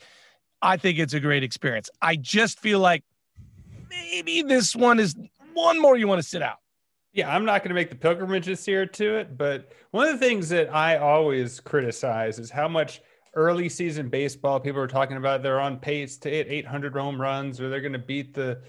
I 0.62 0.78
think 0.78 1.00
it's 1.00 1.14
a 1.14 1.20
great 1.20 1.44
experience. 1.44 1.90
I 2.02 2.16
just 2.16 2.60
feel 2.60 2.80
like 2.80 3.04
maybe 3.90 4.42
this 4.42 4.76
one 4.76 5.00
is 5.00 5.16
one 5.54 5.82
more 5.82 5.98
you 5.98 6.08
want 6.08 6.22
to 6.22 6.28
sit 6.28 6.42
out. 6.42 6.58
Yeah, 7.14 7.34
I'm 7.34 7.44
not 7.44 7.62
going 7.62 7.70
to 7.70 7.76
make 7.76 7.90
the 7.90 7.96
pilgrimage 7.96 8.46
this 8.46 8.68
year 8.68 8.86
to 8.86 9.18
it, 9.18 9.38
but 9.38 9.72
one 9.92 10.08
of 10.08 10.18
the 10.18 10.26
things 10.26 10.48
that 10.50 10.74
I 10.74 10.98
always 10.98 11.60
criticize 11.60 12.40
is 12.40 12.50
how 12.50 12.70
much 12.70 13.02
early 13.34 13.70
season 13.70 14.10
baseball 14.10 14.60
people 14.60 14.82
are 14.82 14.88
talking 14.88 15.18
about. 15.18 15.44
They're 15.44 15.60
on 15.60 15.78
pace 15.78 16.18
to 16.20 16.30
hit 16.30 16.48
800 16.50 16.94
home 16.94 17.20
runs, 17.20 17.60
or 17.60 17.70
they're 17.70 17.82
going 17.82 17.94
to 17.94 18.00
beat 18.00 18.34
the 18.34 18.62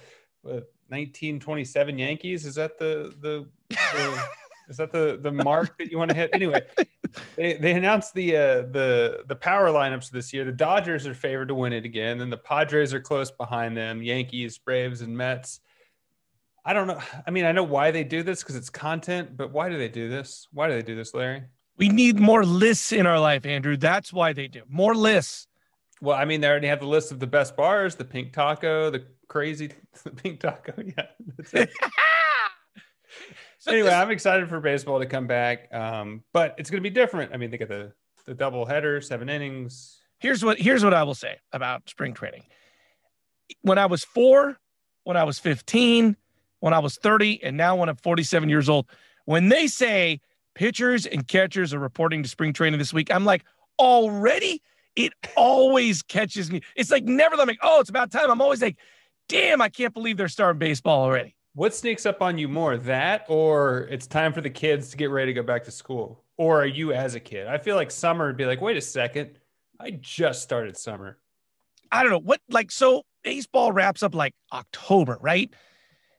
uh, 0.45 0.63
1927 0.89 1.99
Yankees. 1.99 2.45
Is 2.45 2.57
that 2.57 2.79
the 2.79 3.15
the, 3.21 3.47
the 3.71 4.25
is 4.69 4.77
that 4.77 4.93
the 4.93 5.19
the 5.21 5.33
mark 5.33 5.79
that 5.79 5.91
you 5.91 5.99
want 5.99 6.11
to 6.11 6.17
hit? 6.17 6.31
Anyway, 6.33 6.63
they, 7.37 7.55
they 7.55 7.73
announced 7.73 8.15
the 8.15 8.37
uh, 8.37 8.63
the 8.63 9.25
the 9.27 9.37
power 9.37 9.69
lineups 9.69 10.11
this 10.11 10.33
year. 10.33 10.45
The 10.45 10.53
Dodgers 10.53 11.07
are 11.07 11.15
favored 11.15 11.49
to 11.49 11.55
win 11.55 11.73
it 11.73 11.85
again, 11.85 12.21
and 12.21 12.33
the 12.33 12.37
Padres 12.37 12.95
are 12.95 13.01
close 13.01 13.31
behind 13.31 13.77
them. 13.77 14.03
Yankees, 14.03 14.59
Braves, 14.59 15.01
and 15.01 15.17
Mets. 15.17 15.61
I 16.65 16.73
don't 16.73 16.87
know. 16.87 17.01
I 17.27 17.31
mean, 17.31 17.45
I 17.45 17.53
know 17.53 17.65
why 17.65 17.91
they 17.91 18.05
do 18.05 18.23
this 18.23 18.43
because 18.43 18.57
it's 18.57 18.71
content, 18.71 19.37
but 19.37 19.51
why 19.53 19.69
do 19.69 19.77
they 19.77 19.89
do 19.89 20.09
this? 20.09 20.47
Why 20.53 20.69
do 20.69 20.75
they 20.75 20.83
do 20.83 20.95
this, 20.95 21.13
Larry? 21.13 21.43
We 21.77 21.89
need 21.89 22.21
more 22.21 22.45
lists 22.45 22.93
in 22.93 23.07
our 23.07 23.19
life, 23.19 23.47
Andrew. 23.47 23.77
That's 23.77 24.13
why 24.13 24.33
they 24.33 24.47
do 24.47 24.63
more 24.69 24.95
lists. 24.95 25.49
Well, 26.01 26.17
I 26.17 26.25
mean, 26.25 26.41
they 26.41 26.49
already 26.49 26.69
have 26.69 26.81
the 26.81 26.87
list 26.87 27.13
of 27.13 27.21
the 27.21 27.27
best 27.27 27.57
bars, 27.57 27.95
the 27.95 28.05
pink 28.05 28.33
taco, 28.33 28.91
the 28.91 29.05
crazy 29.29 29.71
the 30.05 30.11
pink 30.11 30.41
taco. 30.41 30.75
Yeah. 31.55 31.65
Anyway, 33.69 33.91
I'm 33.91 34.11
excited 34.11 34.49
for 34.49 34.61
baseball 34.61 34.99
to 34.99 35.07
come 35.07 35.27
back, 35.27 35.73
um, 35.73 36.23
but 36.33 36.55
it's 36.59 36.71
going 36.71 36.83
to 36.83 36.89
be 36.89 36.95
different. 36.95 37.33
I 37.33 37.37
mean, 37.37 37.51
they 37.51 37.59
get 37.59 37.69
the 37.69 37.93
the 38.25 38.35
double 38.35 38.67
header, 38.67 39.01
seven 39.01 39.29
innings. 39.29 39.99
Here's 40.19 40.45
what 40.45 40.59
here's 40.59 40.85
what 40.85 40.95
I 40.95 41.03
will 41.03 41.15
say 41.15 41.37
about 41.53 41.89
spring 41.89 42.15
training. 42.15 42.45
When 43.63 43.79
I 43.79 43.87
was 43.87 44.05
four, 44.05 44.59
when 45.05 45.17
I 45.17 45.25
was 45.25 45.39
15, 45.39 46.17
when 46.61 46.75
I 46.75 46.79
was 46.79 46.97
30, 46.97 47.43
and 47.43 47.57
now 47.57 47.77
when 47.77 47.89
I'm 47.89 47.97
47 47.97 48.49
years 48.49 48.69
old, 48.69 48.87
when 49.25 49.49
they 49.49 49.67
say 49.67 50.21
pitchers 50.55 51.07
and 51.07 51.27
catchers 51.27 51.75
are 51.75 51.79
reporting 51.79 52.23
to 52.23 52.29
spring 52.29 52.53
training 52.53 52.79
this 52.79 52.93
week, 52.93 53.13
I'm 53.13 53.25
like, 53.25 53.45
already? 53.79 54.63
It 54.95 55.13
always 55.37 56.03
catches 56.03 56.51
me. 56.51 56.61
It's 56.77 56.91
like 56.91 57.05
never 57.05 57.37
let 57.37 57.49
me, 57.49 57.59
oh, 57.63 57.81
it's 57.81 57.91
about 57.91 58.11
time. 58.11 58.31
I'm 58.31 58.41
always 58.41 58.63
like, 58.63 58.77
damn, 59.29 59.61
I 59.61 59.69
can't 59.69 59.95
believe 59.95 60.17
they're 60.17 60.29
starting 60.29 60.59
baseball 60.59 61.03
already. 61.03 61.35
What 61.55 61.75
sneaks 61.75 62.07
up 62.07 62.23
on 62.23 62.39
you 62.39 62.49
more, 62.49 62.79
that 62.79 63.27
or 63.29 63.87
it's 63.91 64.07
time 64.07 64.33
for 64.33 64.41
the 64.41 64.49
kids 64.49 64.89
to 64.91 64.97
get 64.97 65.11
ready 65.11 65.35
to 65.35 65.41
go 65.41 65.47
back 65.47 65.65
to 65.65 65.71
school? 65.71 66.25
Or 66.39 66.63
are 66.63 66.67
you 66.67 66.95
as 66.95 67.15
a 67.15 67.21
kid? 67.21 67.47
I 67.47 67.59
feel 67.59 67.77
like 67.77 67.91
summer 67.91 68.27
would 68.27 68.39
be 68.39 68.47
like, 68.47 68.63
wait 68.63 68.79
a 68.79 68.81
second, 68.81 69.39
I 69.79 69.91
just 69.91 70.43
started 70.43 70.79
summer. 70.79 71.19
I 71.91 72.03
don't 72.03 72.11
know 72.11 72.21
what, 72.21 72.41
like, 72.49 72.71
so 72.71 73.03
baseball 73.23 73.71
wraps 73.71 74.03
up 74.03 74.15
like 74.15 74.35
October, 74.51 75.19
right? 75.21 75.53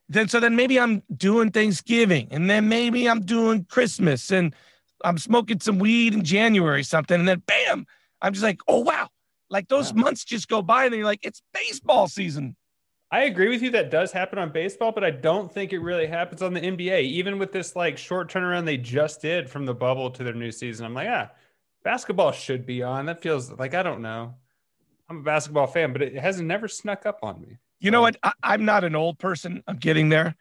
Then, 0.07 0.27
so 0.27 0.39
then 0.39 0.55
maybe 0.55 0.79
I'm 0.79 1.01
doing 1.17 1.49
Thanksgiving 1.49 2.27
and 2.29 2.47
then 2.47 2.69
maybe 2.69 3.09
I'm 3.09 3.21
doing 3.21 3.65
Christmas 3.65 4.31
and 4.31 4.53
I'm 5.03 5.17
smoking 5.17 5.59
some 5.59 5.79
weed 5.79 6.13
in 6.13 6.23
January, 6.23 6.83
something. 6.83 7.19
And 7.19 7.27
then 7.27 7.41
bam, 7.47 7.87
I'm 8.21 8.33
just 8.33 8.43
like, 8.43 8.59
oh, 8.67 8.81
wow. 8.81 9.09
Like 9.49 9.67
those 9.67 9.91
yeah. 9.91 10.01
months 10.01 10.23
just 10.23 10.47
go 10.47 10.61
by 10.61 10.83
and 10.83 10.93
then 10.93 10.99
you're 10.99 11.07
like, 11.07 11.25
it's 11.25 11.41
baseball 11.53 12.07
season. 12.07 12.55
I 13.13 13.25
agree 13.25 13.50
with 13.50 13.62
you 13.62 13.70
that 13.70 13.91
does 13.91 14.12
happen 14.12 14.39
on 14.39 14.50
baseball, 14.50 14.91
but 14.91 15.03
I 15.03 15.12
don't 15.12 15.53
think 15.53 15.72
it 15.72 15.77
really 15.77 16.08
happens 16.08 16.41
on 16.41 16.51
the 16.51 16.60
NBA. 16.60 17.03
Even 17.03 17.38
with 17.38 17.51
this 17.51 17.75
like 17.75 17.96
short 17.96 18.27
turnaround 18.27 18.65
they 18.65 18.75
just 18.75 19.22
did 19.22 19.48
from 19.48 19.67
the 19.67 19.74
bubble 19.75 20.10
to 20.10 20.24
their 20.24 20.34
new 20.34 20.51
season, 20.51 20.88
I'm 20.88 20.96
like, 20.96 21.08
ah, 21.08 21.29
basketball 21.84 22.32
should 22.32 22.65
be 22.65 22.82
on. 22.82 23.05
That 23.05 23.22
feels 23.22 23.51
like 23.51 23.75
I 23.75 23.84
don't 23.84 24.01
know. 24.01 24.34
I'm 25.08 25.17
a 25.20 25.22
basketball 25.22 25.67
fan, 25.67 25.93
but 25.93 26.01
it 26.01 26.15
has 26.15 26.41
never 26.41 26.67
snuck 26.67 27.05
up 27.05 27.20
on 27.22 27.39
me. 27.39 27.60
You 27.79 27.91
know 27.91 28.01
what? 28.01 28.17
I, 28.24 28.32
I'm 28.41 28.65
not 28.65 28.84
an 28.84 28.96
old 28.96 29.20
person. 29.20 29.62
I'm 29.67 29.77
getting 29.77 30.10
there, 30.10 30.34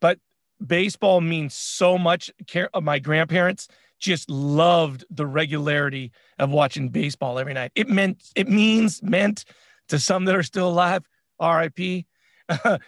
but 0.00 0.20
baseball 0.64 1.20
means 1.20 1.54
so 1.54 1.98
much. 1.98 2.30
Care 2.46 2.70
of 2.72 2.84
my 2.84 3.00
grandparents 3.00 3.66
just 3.98 4.30
loved 4.30 5.04
the 5.10 5.26
regularity 5.26 6.12
of 6.38 6.52
watching 6.52 6.88
baseball 6.88 7.40
every 7.40 7.54
night. 7.54 7.72
It 7.74 7.88
meant 7.88 8.22
it 8.36 8.48
means 8.48 9.02
meant 9.02 9.44
to 9.88 9.98
some 9.98 10.24
that 10.26 10.36
are 10.36 10.44
still 10.44 10.68
alive. 10.68 11.02
R.I.P. 11.40 12.06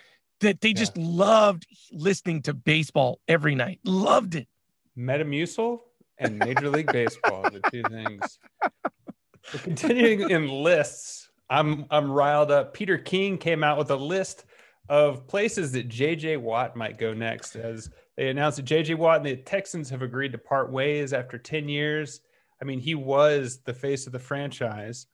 that 0.40 0.60
they 0.60 0.72
just 0.72 0.96
loved 0.96 1.66
listening 1.92 2.42
to 2.42 2.54
baseball 2.54 3.20
every 3.28 3.54
night. 3.54 3.80
Loved 3.84 4.34
it. 4.34 4.48
Metamucil 4.96 5.80
and 6.18 6.38
Major 6.38 6.70
League 6.70 6.92
Baseball, 6.92 7.42
the 7.50 7.60
two 7.70 7.82
things. 7.90 8.38
But 8.60 9.62
continuing 9.62 10.30
in 10.30 10.48
lists, 10.48 11.28
I'm 11.50 11.86
I'm 11.90 12.10
riled 12.10 12.50
up. 12.50 12.74
Peter 12.74 12.98
King 12.98 13.38
came 13.38 13.62
out 13.62 13.78
with 13.78 13.90
a 13.90 13.96
list 13.96 14.44
of 14.88 15.26
places 15.26 15.72
that 15.72 15.88
JJ 15.88 16.40
Watt 16.40 16.76
might 16.76 16.98
go 16.98 17.14
next 17.14 17.56
as 17.56 17.90
they 18.16 18.28
announced 18.28 18.56
that 18.56 18.66
JJ 18.66 18.96
Watt 18.96 19.18
and 19.18 19.26
the 19.26 19.36
Texans 19.36 19.90
have 19.90 20.02
agreed 20.02 20.32
to 20.32 20.38
part 20.38 20.70
ways 20.70 21.12
after 21.12 21.38
10 21.38 21.68
years. 21.68 22.20
I 22.60 22.64
mean, 22.64 22.78
he 22.78 22.94
was 22.94 23.60
the 23.64 23.74
face 23.74 24.06
of 24.06 24.12
the 24.12 24.18
franchise. 24.18 25.06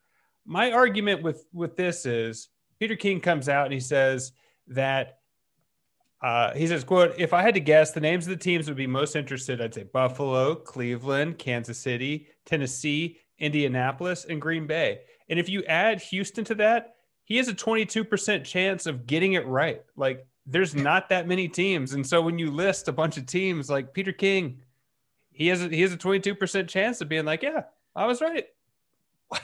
My 0.45 0.73
argument 0.73 1.23
with 1.23 1.45
with 1.53 1.77
this 1.77 2.07
is 2.07 2.49
Peter 2.81 2.97
King 2.97 3.21
comes 3.21 3.49
out 3.49 3.67
and 3.67 3.75
he 3.75 3.81
says 3.81 4.33
that 4.69 5.19
uh, 6.23 6.53
he 6.55 6.67
says, 6.67 6.83
"quote 6.83 7.15
If 7.19 7.33
I 7.33 7.43
had 7.43 7.55
to 7.55 7.61
guess, 7.61 7.93
the 7.93 8.01
names 8.01 8.27
of 8.27 8.31
the 8.31 8.43
teams 8.43 8.67
would 8.69 8.77
be 8.77 8.87
most 8.87 9.15
interested. 9.15 9.61
I'd 9.61 9.75
say 9.75 9.85
Buffalo, 9.85 10.55
Cleveland, 10.55 11.39
Kansas 11.39 11.79
City, 11.79 12.29
Tennessee, 12.45 13.19
Indianapolis, 13.39 14.25
and 14.25 14.41
Green 14.41 14.67
Bay. 14.67 15.01
And 15.29 15.39
if 15.39 15.49
you 15.49 15.63
add 15.65 16.01
Houston 16.03 16.45
to 16.45 16.55
that, 16.57 16.95
he 17.25 17.37
has 17.37 17.49
a 17.49 17.55
22% 17.55 18.45
chance 18.45 18.87
of 18.87 19.07
getting 19.07 19.35
it 19.35 19.47
right. 19.47 19.83
Like 19.97 20.27
there's 20.47 20.75
not 20.75 21.09
that 21.11 21.29
many 21.29 21.49
teams, 21.49 21.93
and 21.93 22.07
so 22.07 22.21
when 22.23 22.39
you 22.39 22.51
list 22.51 22.89
a 22.89 22.93
bunch 22.93 23.19
of 23.19 23.27
teams 23.27 23.71
like 23.71 23.93
Peter 23.93 24.13
King, 24.13 24.61
he 25.33 25.49
has 25.49 25.63
a, 25.63 25.69
he 25.69 25.83
has 25.83 25.93
a 25.93 25.99
22% 25.99 26.69
chance 26.69 27.01
of 27.01 27.09
being 27.09 27.25
like, 27.25 27.43
yeah, 27.43 27.63
I 27.95 28.07
was 28.07 28.21
right. 28.21 28.47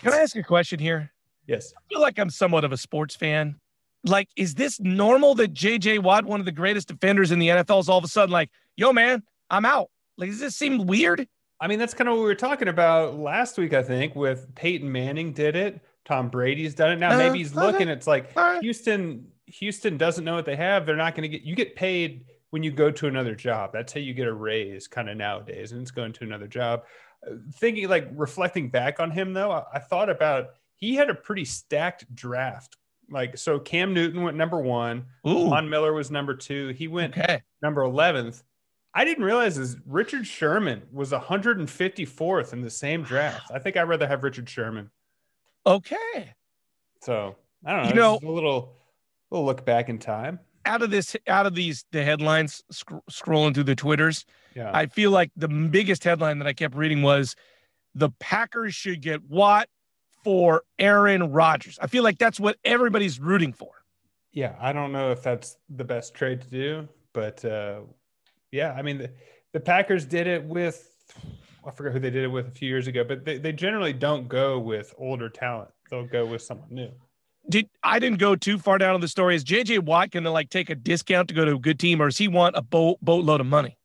Can 0.01 0.13
I 0.13 0.19
ask 0.19 0.35
a 0.37 0.43
question 0.43 0.79
here? 0.79 1.13
Yes. 1.47 1.73
I 1.77 1.81
feel 1.89 2.01
like 2.01 2.19
I'm 2.19 2.31
somewhat 2.31 2.65
of 2.65 2.73
a 2.73 2.77
sports 2.77 3.15
fan. 3.17 3.57
Like, 4.05 4.29
is 4.37 4.55
this 4.55 4.79
normal 4.81 5.35
that 5.37 5.53
JJ 5.53 6.01
Watt, 6.01 6.25
one 6.25 6.41
of 6.41 6.47
the 6.47 6.53
greatest 6.53 6.89
defenders 6.89 7.33
in 7.33 7.39
the 7.39 7.49
NFL, 7.49 7.81
is 7.81 7.89
all 7.89 7.99
of 7.99 8.05
a 8.05 8.09
sudden 8.09 8.33
like, 8.33 8.51
yo, 8.77 8.93
man, 8.93 9.23
I'm 9.51 9.65
out? 9.65 9.91
Like, 10.17 10.31
does 10.31 10.41
this 10.41 10.57
seem 10.57 10.87
weird? 10.87 11.27
I 11.61 11.67
mean, 11.67 11.79
that's 11.79 11.95
kind 11.95 12.09
of 12.09 12.15
what 12.17 12.21
we 12.23 12.27
were 12.27 12.35
talking 12.35 12.69
about 12.69 13.19
last 13.19 13.57
week, 13.59 13.73
I 13.73 13.83
think, 13.83 14.15
with 14.15 14.55
Peyton 14.55 14.91
Manning 14.91 15.33
did 15.33 15.57
it. 15.57 15.81
Tom 16.05 16.29
Brady's 16.29 16.75
done 16.75 16.93
it. 16.93 16.97
Now 16.97 17.13
Uh, 17.15 17.19
maybe 17.19 17.39
he's 17.39 17.55
looking. 17.55 17.89
okay. 17.89 17.93
It's 17.93 18.07
like 18.07 18.31
All 18.37 18.45
right. 18.45 18.63
Houston, 18.63 19.27
Houston 19.47 19.97
doesn't 19.97 20.25
know 20.25 20.35
what 20.35 20.45
they 20.47 20.57
have. 20.57 20.87
They're 20.87 20.95
not 20.97 21.15
going 21.15 21.23
to 21.23 21.29
get, 21.29 21.43
you 21.43 21.57
get 21.57 21.75
paid 21.75 22.27
when 22.51 22.63
you 22.63 22.71
go 22.71 22.91
to 22.91 23.07
another 23.09 23.35
job. 23.35 23.71
That's 23.73 23.93
how 23.93 24.01
you 24.01 24.15
get 24.15 24.29
a 24.29 24.33
raise 24.33 24.87
kind 24.87 25.09
of 25.09 25.17
nowadays. 25.17 25.73
And 25.73 25.83
it's 25.83 25.91
going 25.91 26.13
to 26.13 26.25
another 26.25 26.47
job. 26.47 26.83
Uh, 27.27 27.37
Thinking 27.55 27.89
like 27.89 28.09
reflecting 28.15 28.69
back 28.69 29.01
on 29.01 29.11
him 29.11 29.33
though, 29.33 29.51
I, 29.51 29.65
I 29.75 29.79
thought 29.81 30.11
about 30.11 30.51
he 30.77 30.95
had 30.95 31.11
a 31.11 31.15
pretty 31.15 31.45
stacked 31.45 32.13
draft. 32.15 32.77
Like, 33.11 33.39
so 33.39 33.59
Cam 33.59 33.95
Newton 33.95 34.23
went 34.23 34.37
number 34.37 34.61
one. 34.61 35.07
Ooh, 35.27 35.49
Von 35.49 35.69
Miller 35.69 35.93
was 35.93 36.11
number 36.11 36.35
two. 36.35 36.69
He 36.69 36.89
went 36.89 37.17
okay. 37.17 37.43
number 37.63 37.83
11th. 37.83 38.43
I 38.95 39.05
didn't 39.05 39.25
realize 39.25 39.59
is 39.59 39.77
Richard 39.87 40.27
Sherman 40.27 40.83
was 40.91 41.13
154th 41.13 42.53
in 42.53 42.63
the 42.63 42.71
same 42.71 43.03
draft. 43.03 43.51
I 43.53 43.59
think 43.59 43.77
I'd 43.77 43.83
rather 43.83 44.07
have 44.09 44.25
Richard 44.25 44.49
Sherman. 44.49 44.91
Okay. 45.67 46.33
So 47.03 47.37
I 47.65 47.73
don't 47.73 47.83
know. 47.83 47.89
You 47.89 47.95
know- 47.95 48.19
a 48.23 48.33
little, 48.33 48.77
little 49.31 49.45
look 49.47 49.65
back 49.65 49.89
in 49.89 49.99
time. 49.99 50.41
Out 50.65 50.83
of 50.83 50.91
this, 50.91 51.15
out 51.29 51.47
of 51.47 51.55
these, 51.55 51.85
the 51.93 52.03
headlines 52.03 52.65
sc- 52.73 52.91
scrolling 53.09 53.55
through 53.55 53.65
the 53.65 53.77
Twitters, 53.77 54.25
Yeah. 54.57 54.71
I 54.75 54.87
feel 54.87 55.13
like 55.13 55.31
the 55.37 55.47
biggest 55.47 56.03
headline 56.03 56.41
that 56.41 56.49
I 56.49 56.53
kept 56.55 56.75
reading 56.75 57.03
was 57.03 57.37
the 57.95 58.11
Packers 58.19 58.75
should 58.75 59.01
get 59.01 59.23
Watt 59.23 59.69
for 60.27 60.65
Aaron 60.81 61.31
Rodgers. 61.31 61.79
I 61.81 61.87
feel 61.87 62.03
like 62.03 62.19
that's 62.19 62.41
what 62.41 62.57
everybody's 62.65 63.21
rooting 63.21 63.53
for. 63.53 63.71
yeah. 64.33 64.57
I 64.61 64.73
don't 64.73 64.91
know 64.91 65.13
if 65.13 65.23
that's 65.23 65.57
the 65.69 65.85
best 65.85 66.15
trade 66.15 66.41
to 66.41 66.49
do, 66.49 66.89
but 67.13 67.45
uh, 67.45 67.83
yeah, 68.51 68.73
I 68.73 68.83
mean, 68.83 68.99
the, 68.99 69.13
the 69.53 69.61
Packers 69.61 70.05
did 70.05 70.27
it 70.27 70.43
with, 70.43 70.91
I 71.65 71.71
forget 71.71 71.93
who 71.93 72.01
they 72.01 72.11
did 72.11 72.25
it 72.25 72.27
with 72.27 72.49
a 72.49 72.51
few 72.51 72.69
years 72.69 72.89
ago, 72.89 73.05
but 73.05 73.25
they, 73.25 73.39
they 73.39 73.53
generally 73.53 73.93
don't 73.93 74.27
go 74.27 74.59
with 74.59 74.93
older 74.99 75.29
talent. 75.29 75.71
They'll 75.91 76.05
go 76.05 76.27
with 76.27 76.43
someone 76.43 76.71
new. 76.73 76.91
Did 77.49 77.69
I 77.85 78.01
didn't 78.01 78.19
go 78.19 78.35
too 78.35 78.59
far 78.59 78.79
down 78.79 78.97
in 78.97 79.01
the 79.01 79.07
story? 79.07 79.37
Is 79.37 79.45
JJ 79.45 79.85
Watt 79.85 80.11
going 80.11 80.25
to 80.25 80.33
like 80.33 80.51
take 80.51 80.71
a 80.71 80.75
discount 80.75 81.29
to 81.29 81.35
go 81.35 81.45
to 81.45 81.55
a 81.55 81.59
good 81.61 81.79
team, 81.79 82.03
or 82.03 82.07
does 82.07 82.19
he 82.19 82.27
want 82.27 82.57
a 82.57 82.63
boat 82.63 82.99
boatload 83.01 83.41
of 83.41 83.47
money? 83.47 83.79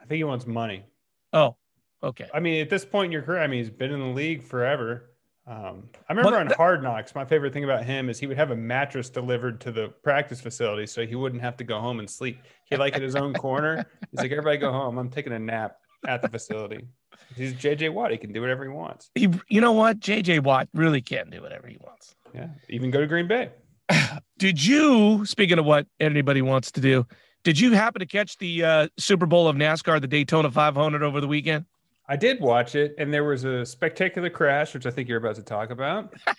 I 0.00 0.04
think 0.04 0.18
he 0.18 0.24
wants 0.24 0.46
money. 0.46 0.84
Oh, 1.32 1.56
okay. 2.04 2.28
I 2.32 2.38
mean, 2.38 2.62
at 2.62 2.70
this 2.70 2.84
point 2.84 3.06
in 3.06 3.12
your 3.12 3.22
career, 3.22 3.40
I 3.40 3.48
mean, 3.48 3.58
he's 3.58 3.70
been 3.70 3.90
in 3.90 3.98
the 3.98 4.06
league 4.06 4.44
forever. 4.44 5.10
Um, 5.48 5.88
I 6.08 6.12
remember 6.12 6.30
But 6.32 6.40
on 6.40 6.46
th- 6.48 6.56
Hard 6.58 6.82
Knocks, 6.82 7.14
my 7.14 7.24
favorite 7.24 7.54
thing 7.54 7.64
about 7.64 7.82
him 7.82 8.10
is 8.10 8.18
he 8.18 8.26
would 8.26 8.36
have 8.36 8.50
a 8.50 8.56
mattress 8.56 9.08
delivered 9.08 9.62
to 9.62 9.72
the 9.72 9.88
practice 10.02 10.42
facility 10.42 10.86
so 10.86 11.06
he 11.06 11.14
wouldn't 11.14 11.40
have 11.40 11.56
to 11.56 11.64
go 11.64 11.80
home 11.80 12.00
and 12.00 12.10
sleep. 12.10 12.42
He 12.66 12.76
like 12.76 12.94
in 12.96 13.02
his 13.02 13.16
own 13.16 13.32
corner. 13.32 13.86
He's 14.10 14.20
like, 14.20 14.30
everybody 14.30 14.58
go 14.58 14.70
home. 14.70 14.98
I'm 14.98 15.08
taking 15.08 15.32
a 15.32 15.38
nap 15.38 15.78
at 16.06 16.20
the 16.20 16.28
facility. 16.28 16.86
He's 17.34 17.54
JJ 17.54 17.94
Watt. 17.94 18.10
He 18.10 18.18
can 18.18 18.30
do 18.30 18.42
whatever 18.42 18.62
he 18.62 18.68
wants. 18.68 19.10
He, 19.14 19.30
you 19.48 19.62
know 19.62 19.72
what? 19.72 20.00
JJ 20.00 20.42
Watt 20.42 20.68
really 20.74 21.00
can 21.00 21.30
do 21.30 21.40
whatever 21.40 21.66
he 21.66 21.78
wants. 21.80 22.14
Yeah. 22.34 22.48
Even 22.68 22.90
go 22.90 23.00
to 23.00 23.06
Green 23.06 23.26
Bay. 23.26 23.50
Did 24.38 24.64
you, 24.64 25.24
speaking 25.24 25.58
of 25.58 25.64
what 25.64 25.86
anybody 25.98 26.42
wants 26.42 26.70
to 26.72 26.82
do, 26.82 27.06
did 27.44 27.58
you 27.58 27.72
happen 27.72 28.00
to 28.00 28.06
catch 28.06 28.36
the 28.38 28.64
uh, 28.64 28.88
Super 28.98 29.24
Bowl 29.24 29.48
of 29.48 29.56
NASCAR, 29.56 30.00
the 30.00 30.06
Daytona 30.06 30.50
500 30.50 31.02
over 31.02 31.20
the 31.20 31.28
weekend? 31.28 31.64
I 32.08 32.16
did 32.16 32.40
watch 32.40 32.74
it, 32.74 32.94
and 32.98 33.12
there 33.12 33.24
was 33.24 33.44
a 33.44 33.66
spectacular 33.66 34.30
crash, 34.30 34.72
which 34.72 34.86
I 34.86 34.90
think 34.90 35.08
you're 35.08 35.18
about 35.18 35.36
to 35.36 35.42
talk 35.42 35.70
about. 35.70 36.14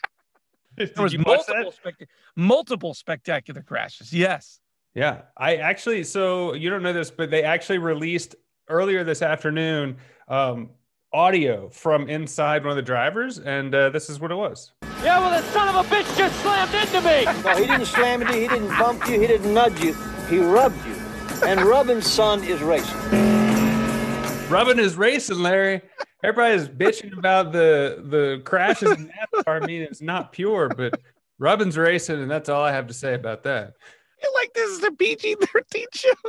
There 0.77 0.87
was 1.03 1.11
you 1.11 1.21
watch 1.25 1.41
that? 1.47 1.55
multiple, 1.63 1.73
specta- 1.91 2.07
multiple 2.37 2.93
spectacular 2.93 3.61
crashes. 3.61 4.13
Yes. 4.13 4.61
Yeah, 4.95 5.23
I 5.35 5.57
actually. 5.57 6.05
So 6.05 6.53
you 6.53 6.69
don't 6.69 6.83
know 6.83 6.93
this, 6.93 7.11
but 7.11 7.29
they 7.29 7.43
actually 7.43 7.79
released 7.79 8.35
earlier 8.69 9.03
this 9.03 9.21
afternoon 9.21 9.97
um, 10.29 10.69
audio 11.11 11.67
from 11.67 12.07
inside 12.07 12.63
one 12.63 12.69
of 12.69 12.77
the 12.77 12.81
drivers, 12.81 13.39
and 13.39 13.75
uh, 13.75 13.89
this 13.89 14.09
is 14.09 14.21
what 14.21 14.31
it 14.31 14.35
was. 14.35 14.71
Yeah, 15.03 15.19
well, 15.19 15.31
the 15.31 15.45
son 15.49 15.67
of 15.67 15.75
a 15.75 15.89
bitch 15.93 16.17
just 16.17 16.39
slammed 16.41 16.73
into 16.73 17.01
me. 17.01 17.25
No, 17.43 17.57
he 17.59 17.67
didn't 17.67 17.87
slam 17.87 18.21
into 18.21 18.35
you. 18.35 18.41
He 18.43 18.47
didn't 18.47 18.69
bump 18.69 19.05
you. 19.09 19.19
He 19.19 19.27
didn't 19.27 19.53
nudge 19.53 19.83
you. 19.83 19.93
He 20.29 20.39
rubbed 20.39 20.85
you. 20.85 20.95
And 21.45 21.61
rubbing 21.61 21.99
son 21.99 22.41
is 22.45 22.61
racing. 22.61 23.48
Rubbing 24.49 24.79
is 24.79 24.95
racing, 24.95 25.39
Larry. 25.39 25.81
Everybody's 26.23 26.67
bitching 26.67 27.17
about 27.17 27.51
the 27.51 28.03
the 28.07 28.41
crashes 28.45 28.91
in 28.91 29.07
NASCAR. 29.09 29.61
I 29.61 29.65
mean, 29.65 29.81
it's 29.83 30.01
not 30.01 30.31
pure, 30.31 30.69
but 30.69 30.99
rubbing's 31.37 31.77
racing, 31.77 32.21
and 32.21 32.29
that's 32.31 32.49
all 32.49 32.63
I 32.63 32.71
have 32.71 32.87
to 32.87 32.93
say 32.93 33.13
about 33.13 33.43
that. 33.43 33.73
You're 34.21 34.33
like, 34.33 34.51
this 34.53 34.69
is 34.71 34.83
a 34.83 34.91
PG 34.91 35.35
13 35.53 35.85
show. 35.93 36.09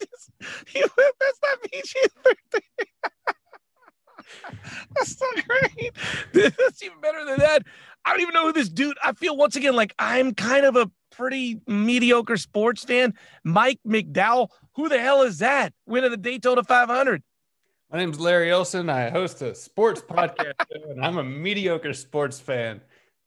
You 0.00 0.06
just- 0.06 0.30
you- 0.74 0.88
that's 0.96 1.38
not 1.42 1.62
PG 1.70 1.92
13. 2.24 2.62
That's 4.94 5.16
so 5.16 5.26
great. 5.46 5.92
That's 6.32 6.82
even 6.82 7.00
better 7.00 7.24
than 7.24 7.38
that. 7.38 7.62
I 8.04 8.10
don't 8.10 8.20
even 8.20 8.34
know 8.34 8.46
who 8.46 8.52
this 8.52 8.68
dude. 8.68 8.96
I 9.02 9.12
feel 9.12 9.36
once 9.36 9.56
again 9.56 9.74
like 9.76 9.94
I'm 9.98 10.34
kind 10.34 10.66
of 10.66 10.74
a 10.76 10.90
pretty 11.10 11.60
mediocre 11.66 12.36
sports 12.36 12.84
fan. 12.84 13.14
Mike 13.44 13.78
McDowell. 13.86 14.48
Who 14.74 14.88
the 14.88 14.98
hell 14.98 15.22
is 15.22 15.38
that? 15.38 15.72
Winning 15.86 16.10
the 16.10 16.16
Daytona 16.16 16.62
500. 16.64 17.22
My 17.90 17.98
name's 17.98 18.18
Larry 18.18 18.50
Olson. 18.50 18.90
I 18.90 19.10
host 19.10 19.42
a 19.42 19.54
sports 19.54 20.00
podcast 20.00 20.54
show, 20.72 20.90
and 20.90 21.04
I'm 21.04 21.18
a 21.18 21.24
mediocre 21.24 21.92
sports 21.94 22.40
fan. 22.40 22.80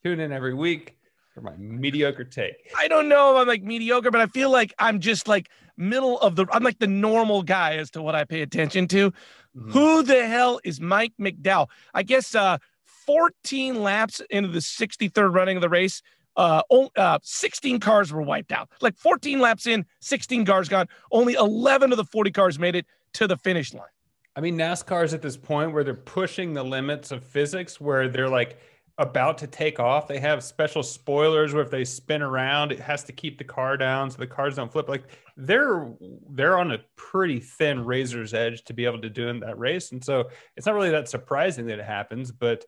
Tune 0.04 0.20
in 0.20 0.34
every 0.34 0.54
week 0.54 0.98
for 1.34 1.40
my 1.42 1.56
mediocre 1.58 2.26
take. 2.26 2.56
I 2.78 2.90
don't 2.90 3.08
know 3.08 3.32
if 3.36 3.42
I'm 3.42 3.48
like 3.48 3.64
mediocre, 3.64 4.12
but 4.12 4.20
I 4.20 4.26
feel 4.28 4.50
like 4.52 4.74
I'm 4.78 5.00
just 5.00 5.30
like 5.30 5.50
middle 5.78 6.20
of 6.20 6.36
the. 6.36 6.46
I'm 6.52 6.64
like 6.64 6.80
the 6.80 6.88
normal 6.88 7.42
guy 7.42 7.78
as 7.78 7.90
to 7.92 8.02
what 8.02 8.16
I 8.16 8.26
pay 8.26 8.42
attention 8.42 8.88
to. 8.90 9.12
Mhm. 9.56 9.72
Who 9.72 10.04
the 10.04 10.28
hell 10.28 10.60
is 10.66 10.82
Mike 10.82 11.14
McDowell? 11.20 11.68
I 11.94 12.04
guess 12.04 12.36
uh 12.36 12.58
14 13.06 13.82
laps 13.82 14.22
into 14.30 14.50
the 14.50 14.60
63rd 14.60 15.34
running 15.34 15.56
of 15.58 15.62
the 15.62 15.70
race, 15.70 16.02
uh, 16.36 16.62
uh 16.98 17.20
16 17.24 17.80
cars 17.80 18.12
were 18.12 18.22
wiped 18.22 18.52
out. 18.52 18.70
Like 18.82 18.98
14 18.98 19.40
laps 19.40 19.66
in, 19.66 19.86
16 20.02 20.46
cars 20.46 20.68
gone. 20.68 20.88
Only 21.12 21.34
11 21.36 21.92
of 21.92 21.98
the 21.98 22.04
40 22.04 22.32
cars 22.32 22.60
made 22.60 22.76
it 22.76 22.86
to 23.14 23.26
the 23.26 23.38
finish 23.38 23.74
line. 23.74 23.88
I 24.36 24.42
mean, 24.42 24.58
NASCAR's 24.58 25.14
at 25.14 25.22
this 25.22 25.38
point 25.38 25.74
where 25.74 25.84
they're 25.84 25.94
pushing 25.94 26.54
the 26.54 26.64
limits 26.64 27.12
of 27.12 27.24
physics, 27.24 27.82
where 27.82 28.08
they're 28.08 28.30
like, 28.30 28.60
about 29.00 29.38
to 29.38 29.48
take 29.48 29.80
off, 29.80 30.08
they 30.10 30.20
have 30.20 30.44
special 30.44 30.84
spoilers 30.84 31.54
where 31.54 31.64
if 31.64 31.72
they 31.72 31.86
spin 31.86 32.22
around, 32.22 32.74
it 32.74 32.82
has 32.82 33.02
to 33.06 33.14
keep 33.14 33.38
the 33.38 33.44
car 33.46 33.78
down 33.78 34.12
so 34.12 34.18
the 34.18 34.28
cars 34.28 34.58
don't 34.58 34.72
flip. 34.72 34.90
Like 34.90 35.06
they're 35.38 35.90
they're 36.32 36.60
on 36.60 36.74
a 36.74 36.80
pretty 36.98 37.40
thin 37.40 37.86
razor's 37.86 38.34
edge 38.34 38.66
to 38.66 38.74
be 38.74 38.84
able 38.84 39.00
to 39.02 39.10
do 39.10 39.30
in 39.30 39.40
that 39.40 39.58
race, 39.58 39.94
and 39.94 40.04
so 40.04 40.30
it's 40.58 40.66
not 40.66 40.76
really 40.76 40.90
that 40.90 41.08
surprising 41.08 41.66
that 41.68 41.80
it 41.80 41.86
happens. 41.86 42.30
But 42.30 42.66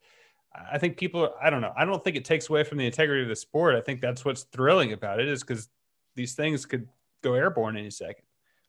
I 0.72 0.78
think 0.78 0.96
people, 0.96 1.34
I 1.42 1.50
don't 1.50 1.60
know, 1.60 1.74
I 1.76 1.84
don't 1.84 2.02
think 2.02 2.16
it 2.16 2.24
takes 2.24 2.50
away 2.50 2.64
from 2.64 2.78
the 2.78 2.86
integrity 2.86 3.24
of 3.24 3.30
the 3.30 3.36
sport. 3.36 3.76
I 3.76 3.82
think 3.82 4.00
that's 4.00 4.24
what's 4.24 4.44
thrilling 4.44 4.94
about 4.94 5.20
it 5.20 5.28
is 5.28 5.44
because 5.44 5.68
these 6.16 6.34
things 6.34 6.66
could 6.66 6.88
go 7.22 7.34
airborne 7.34 7.76
any 7.76 7.92
second. 7.92 8.24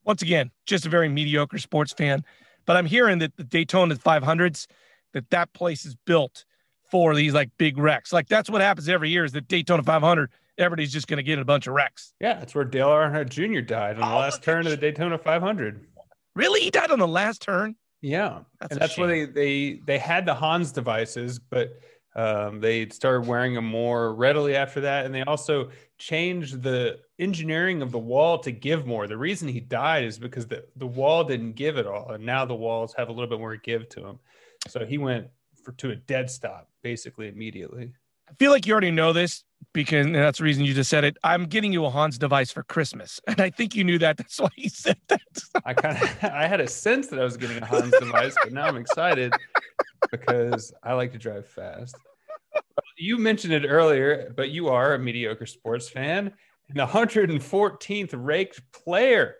Once 0.04 0.22
again, 0.22 0.50
just 0.66 0.84
a 0.84 0.88
very 0.88 1.08
mediocre 1.08 1.58
sports 1.58 1.92
fan, 1.92 2.24
but 2.66 2.76
I'm 2.76 2.86
hearing 2.86 3.18
that 3.18 3.36
the 3.36 3.44
Daytona 3.44 3.94
500s 3.96 4.66
that 5.12 5.30
that 5.30 5.52
place 5.52 5.84
is 5.84 5.94
built 6.06 6.44
for 6.90 7.14
these 7.14 7.32
like 7.34 7.50
big 7.58 7.78
wrecks. 7.78 8.12
Like 8.12 8.28
that's 8.28 8.50
what 8.50 8.60
happens 8.60 8.88
every 8.88 9.10
year 9.10 9.24
is 9.24 9.32
the 9.32 9.40
Daytona 9.40 9.82
500, 9.82 10.30
everybody's 10.58 10.92
just 10.92 11.06
going 11.06 11.16
to 11.18 11.22
get 11.22 11.34
in 11.34 11.38
a 11.40 11.44
bunch 11.44 11.66
of 11.66 11.74
wrecks. 11.74 12.12
Yeah, 12.20 12.34
that's 12.34 12.54
where 12.54 12.64
Dale 12.64 12.88
Earnhardt 12.88 13.28
Jr. 13.30 13.60
died 13.60 13.96
on 13.98 14.00
the 14.08 14.14
Oh, 14.14 14.18
last 14.18 14.42
turn 14.42 14.66
of 14.66 14.70
the 14.70 14.76
Daytona 14.76 15.18
500. 15.18 15.86
Really? 16.34 16.60
He 16.60 16.70
died 16.70 16.90
on 16.90 16.98
the 16.98 17.08
last 17.08 17.42
turn? 17.42 17.76
Yeah, 18.00 18.40
That's 18.60 18.72
and 18.72 18.80
that's 18.80 18.98
why 18.98 19.06
they 19.06 19.24
they 19.26 19.80
they 19.86 19.98
had 19.98 20.26
the 20.26 20.34
Hans 20.34 20.72
devices, 20.72 21.38
but 21.38 21.78
um, 22.14 22.60
they 22.60 22.88
started 22.90 23.26
wearing 23.26 23.54
them 23.54 23.64
more 23.64 24.14
readily 24.14 24.54
after 24.54 24.82
that, 24.82 25.06
and 25.06 25.14
they 25.14 25.22
also 25.22 25.70
changed 25.98 26.62
the 26.62 26.98
engineering 27.18 27.80
of 27.80 27.90
the 27.90 27.98
wall 27.98 28.38
to 28.40 28.50
give 28.50 28.86
more. 28.86 29.06
The 29.06 29.16
reason 29.16 29.48
he 29.48 29.60
died 29.60 30.04
is 30.04 30.18
because 30.18 30.46
the 30.46 30.64
the 30.76 30.86
wall 30.86 31.24
didn't 31.24 31.52
give 31.52 31.78
it 31.78 31.86
all, 31.86 32.12
and 32.12 32.24
now 32.24 32.44
the 32.44 32.54
walls 32.54 32.94
have 32.96 33.08
a 33.08 33.12
little 33.12 33.28
bit 33.28 33.38
more 33.38 33.56
give 33.56 33.88
to 33.90 34.06
him. 34.06 34.18
So 34.68 34.84
he 34.84 34.98
went 34.98 35.28
for 35.62 35.72
to 35.72 35.90
a 35.90 35.96
dead 35.96 36.30
stop 36.30 36.68
basically 36.82 37.28
immediately. 37.28 37.92
I 38.28 38.34
feel 38.34 38.50
like 38.50 38.66
you 38.66 38.72
already 38.72 38.90
know 38.90 39.12
this 39.12 39.44
because 39.72 40.06
that's 40.06 40.38
the 40.38 40.44
reason 40.44 40.64
you 40.64 40.74
just 40.74 40.90
said 40.90 41.04
it. 41.04 41.16
I'm 41.22 41.46
getting 41.46 41.72
you 41.72 41.84
a 41.84 41.90
Hans 41.90 42.18
device 42.18 42.50
for 42.50 42.62
Christmas. 42.62 43.20
And 43.26 43.40
I 43.40 43.50
think 43.50 43.74
you 43.74 43.84
knew 43.84 43.98
that. 43.98 44.16
That's 44.16 44.40
why 44.40 44.48
you 44.56 44.68
said 44.68 44.98
that. 45.08 45.20
I 45.64 45.74
kind 45.74 45.96
of 45.96 46.24
I 46.32 46.46
had 46.46 46.60
a 46.60 46.68
sense 46.68 47.08
that 47.08 47.18
I 47.18 47.24
was 47.24 47.36
getting 47.36 47.58
a 47.58 47.66
Hans 47.66 47.94
device, 47.98 48.34
but 48.42 48.52
now 48.52 48.66
I'm 48.66 48.76
excited 48.76 49.32
because 50.12 50.72
I 50.84 50.92
like 50.92 51.10
to 51.12 51.18
drive 51.18 51.48
fast. 51.48 51.96
You 52.98 53.16
mentioned 53.18 53.54
it 53.54 53.66
earlier, 53.66 54.32
but 54.36 54.50
you 54.50 54.68
are 54.68 54.94
a 54.94 54.98
mediocre 54.98 55.46
sports 55.46 55.88
fan, 55.88 56.32
and 56.68 56.78
the 56.78 56.86
114th 56.86 58.10
ranked 58.14 58.60
player 58.72 59.36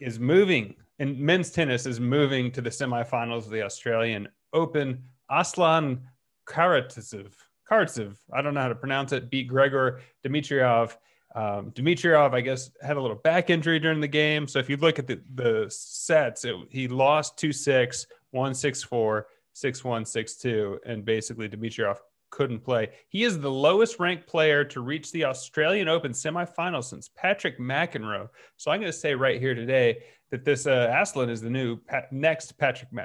is 0.00 0.18
moving, 0.18 0.74
and 0.98 1.18
men's 1.18 1.50
tennis 1.50 1.86
is 1.86 2.00
moving 2.00 2.50
to 2.52 2.60
the 2.60 2.68
semifinals 2.68 3.44
of 3.44 3.50
the 3.50 3.62
Australian 3.62 4.28
Open. 4.52 5.04
Aslan 5.30 6.02
Karatsev, 6.46 7.32
Karatsev, 7.70 8.16
I 8.32 8.42
don't 8.42 8.54
know 8.54 8.62
how 8.62 8.68
to 8.68 8.74
pronounce 8.74 9.12
it, 9.12 9.30
beat 9.30 9.50
Grigor 9.50 10.00
Dimitrov. 10.24 10.96
Um, 11.34 11.70
Dimitrov, 11.72 12.34
I 12.34 12.40
guess, 12.40 12.70
had 12.82 12.96
a 12.96 13.00
little 13.00 13.16
back 13.16 13.50
injury 13.50 13.78
during 13.78 14.00
the 14.00 14.08
game. 14.08 14.48
So 14.48 14.58
if 14.58 14.70
you 14.70 14.76
look 14.76 14.98
at 14.98 15.06
the, 15.06 15.20
the 15.34 15.66
sets, 15.68 16.44
it, 16.44 16.54
he 16.70 16.88
lost 16.88 17.38
2 17.38 17.52
6, 17.52 18.06
1 18.30 18.54
6 18.54 18.82
4, 18.82 19.26
6 19.56 19.84
1, 19.84 20.04
6 20.04 20.36
2. 20.36 20.80
And 20.84 21.04
basically, 21.04 21.48
Dimitrov 21.48 21.96
couldn't 22.28 22.60
play. 22.60 22.90
He 23.08 23.24
is 23.24 23.40
the 23.40 23.50
lowest 23.50 23.98
ranked 23.98 24.26
player 24.26 24.64
to 24.64 24.82
reach 24.82 25.10
the 25.12 25.24
Australian 25.24 25.88
Open 25.88 26.12
semifinal 26.12 26.84
since 26.84 27.08
Patrick 27.08 27.58
McEnroe. 27.58 28.28
So 28.58 28.70
I'm 28.70 28.80
going 28.80 28.92
to 28.92 28.98
say 28.98 29.14
right 29.14 29.40
here 29.40 29.54
today 29.54 30.02
that 30.30 30.44
this 30.44 30.66
uh, 30.66 30.94
Aslan 30.94 31.30
is 31.30 31.40
the 31.40 31.48
new 31.48 31.76
Pat, 31.76 32.12
next 32.12 32.58
Patrick 32.58 32.92
Ma- 32.92 33.04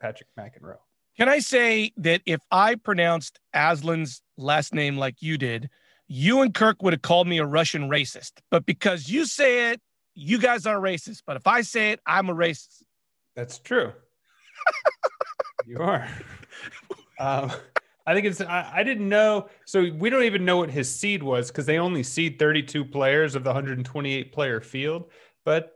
Patrick 0.00 0.28
McEnroe. 0.36 0.78
Can 1.16 1.28
I 1.28 1.38
say 1.38 1.92
that 1.98 2.20
if 2.26 2.40
I 2.50 2.74
pronounced 2.74 3.38
Aslan's 3.54 4.22
last 4.36 4.74
name 4.74 4.96
like 4.96 5.22
you 5.22 5.38
did, 5.38 5.70
you 6.08 6.42
and 6.42 6.52
Kirk 6.52 6.82
would 6.82 6.94
have 6.94 7.02
called 7.02 7.28
me 7.28 7.38
a 7.38 7.46
Russian 7.46 7.88
racist. 7.88 8.32
But 8.50 8.66
because 8.66 9.08
you 9.08 9.24
say 9.24 9.70
it, 9.70 9.80
you 10.14 10.38
guys 10.38 10.66
are 10.66 10.80
racist. 10.80 11.22
But 11.24 11.36
if 11.36 11.46
I 11.46 11.60
say 11.60 11.92
it, 11.92 12.00
I'm 12.04 12.28
a 12.28 12.34
racist. 12.34 12.82
That's 13.36 13.58
true. 13.58 13.92
you 15.66 15.78
are. 15.78 16.08
Um, 17.18 17.52
I 18.06 18.14
think 18.14 18.26
it's. 18.26 18.40
I, 18.40 18.70
I 18.74 18.82
didn't 18.82 19.08
know. 19.08 19.48
So 19.64 19.90
we 19.92 20.10
don't 20.10 20.24
even 20.24 20.44
know 20.44 20.56
what 20.56 20.70
his 20.70 20.92
seed 20.92 21.22
was 21.22 21.48
because 21.48 21.66
they 21.66 21.78
only 21.78 22.02
seed 22.02 22.38
32 22.38 22.84
players 22.84 23.34
of 23.34 23.44
the 23.44 23.50
128 23.50 24.32
player 24.32 24.60
field. 24.60 25.10
But 25.44 25.72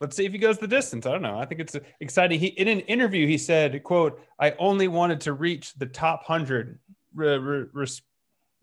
let's 0.00 0.16
see 0.16 0.26
if 0.26 0.32
he 0.32 0.38
goes 0.38 0.58
the 0.58 0.68
distance. 0.68 1.06
I 1.06 1.12
don't 1.12 1.22
know. 1.22 1.38
I 1.38 1.44
think 1.44 1.60
it's 1.60 1.76
exciting. 2.00 2.38
He 2.38 2.48
in 2.48 2.68
an 2.68 2.80
interview 2.80 3.26
he 3.26 3.38
said, 3.38 3.82
"quote 3.82 4.20
I 4.38 4.52
only 4.58 4.88
wanted 4.88 5.20
to 5.22 5.32
reach 5.32 5.74
the 5.74 5.86
top 5.86 6.24
hundred, 6.24 6.78
re, 7.14 7.36
re, 7.36 7.86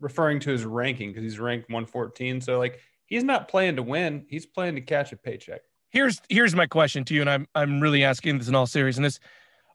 referring 0.00 0.40
to 0.40 0.50
his 0.50 0.64
ranking 0.64 1.10
because 1.10 1.22
he's 1.22 1.38
ranked 1.38 1.68
114. 1.68 2.40
So 2.40 2.58
like 2.58 2.80
he's 3.06 3.24
not 3.24 3.48
playing 3.48 3.76
to 3.76 3.82
win. 3.82 4.24
He's 4.28 4.46
playing 4.46 4.76
to 4.76 4.80
catch 4.80 5.12
a 5.12 5.16
paycheck. 5.16 5.62
Here's 5.90 6.20
here's 6.28 6.54
my 6.54 6.66
question 6.66 7.04
to 7.04 7.14
you, 7.14 7.22
and 7.22 7.30
I'm 7.30 7.46
I'm 7.54 7.80
really 7.80 8.04
asking 8.04 8.38
this 8.38 8.48
in 8.48 8.54
all 8.54 8.66
seriousness. 8.66 9.20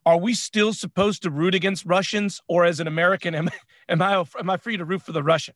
Are 0.06 0.18
we 0.18 0.34
still 0.34 0.74
supposed 0.74 1.24
to 1.24 1.30
root 1.30 1.56
against 1.56 1.86
Russians, 1.86 2.42
or 2.48 2.66
as 2.66 2.80
an 2.80 2.88
American, 2.88 3.36
am 3.36 3.50
am 3.90 4.02
I 4.02 4.24
am 4.40 4.50
I 4.50 4.58
free 4.58 4.78
to 4.78 4.86
root 4.86 5.02
for 5.02 5.12
the 5.12 5.24
Russian? 5.24 5.56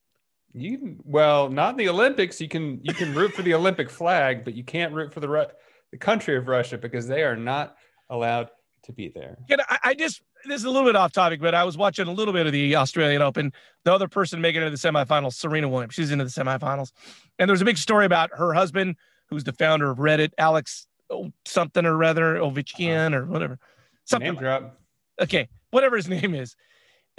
You 0.54 0.98
well, 1.04 1.50
not 1.50 1.72
in 1.72 1.78
the 1.78 1.90
Olympics. 1.90 2.40
You 2.40 2.48
can 2.48 2.80
you 2.84 2.94
can 2.94 3.14
root 3.14 3.34
for 3.34 3.42
the 3.42 3.54
Olympic 3.54 3.90
flag, 3.90 4.44
but 4.44 4.54
you 4.54 4.64
can't 4.64 4.94
root 4.94 5.14
for 5.14 5.20
the 5.20 5.30
Ru- 5.30 5.46
the 5.92 5.98
country 5.98 6.38
of 6.38 6.48
Russia 6.48 6.78
because 6.78 7.08
they 7.08 7.24
are 7.24 7.36
not 7.36 7.76
allowed 8.10 8.50
to 8.84 8.94
be 8.94 9.10
there. 9.10 9.38
Can 9.50 9.60
I, 9.70 9.80
I 9.84 9.94
just 9.94 10.22
this 10.46 10.60
is 10.62 10.66
a 10.66 10.70
little 10.70 10.88
bit 10.88 10.96
off 10.96 11.12
topic, 11.12 11.42
but 11.42 11.54
I 11.54 11.64
was 11.64 11.78
watching 11.78 12.08
a 12.08 12.12
little 12.12 12.34
bit 12.34 12.46
of 12.46 12.54
the 12.54 12.76
Australian 12.76 13.22
Open. 13.22 13.52
The 13.84 13.94
other 13.94 14.08
person 14.08 14.42
making 14.42 14.62
it 14.62 14.66
to 14.66 14.72
the 14.72 14.78
semifinals, 14.78 15.34
Serena 15.34 15.68
Williams, 15.68 15.94
she's 15.94 16.12
into 16.12 16.24
the 16.24 16.32
semifinals, 16.32 16.92
and 17.38 17.50
there 17.50 17.54
was 17.54 17.62
a 17.62 17.66
big 17.66 17.78
story 17.78 18.06
about 18.06 18.32
her 18.34 18.54
husband, 18.54 18.96
who's 19.30 19.44
the 19.44 19.54
founder 19.54 19.90
of 19.90 19.98
Reddit, 19.98 20.32
Alex 20.38 20.88
oh, 21.10 21.32
something 21.46 21.86
or 21.86 21.96
rather 21.96 22.36
Ovechkin 22.36 23.14
or 23.14 23.26
whatever, 23.26 23.60
something. 24.08 24.34
Name 24.34 24.40
drop. 24.40 24.80
okay, 25.22 25.48
whatever 25.72 25.96
his 25.96 26.08
name 26.10 26.34
is. 26.36 26.56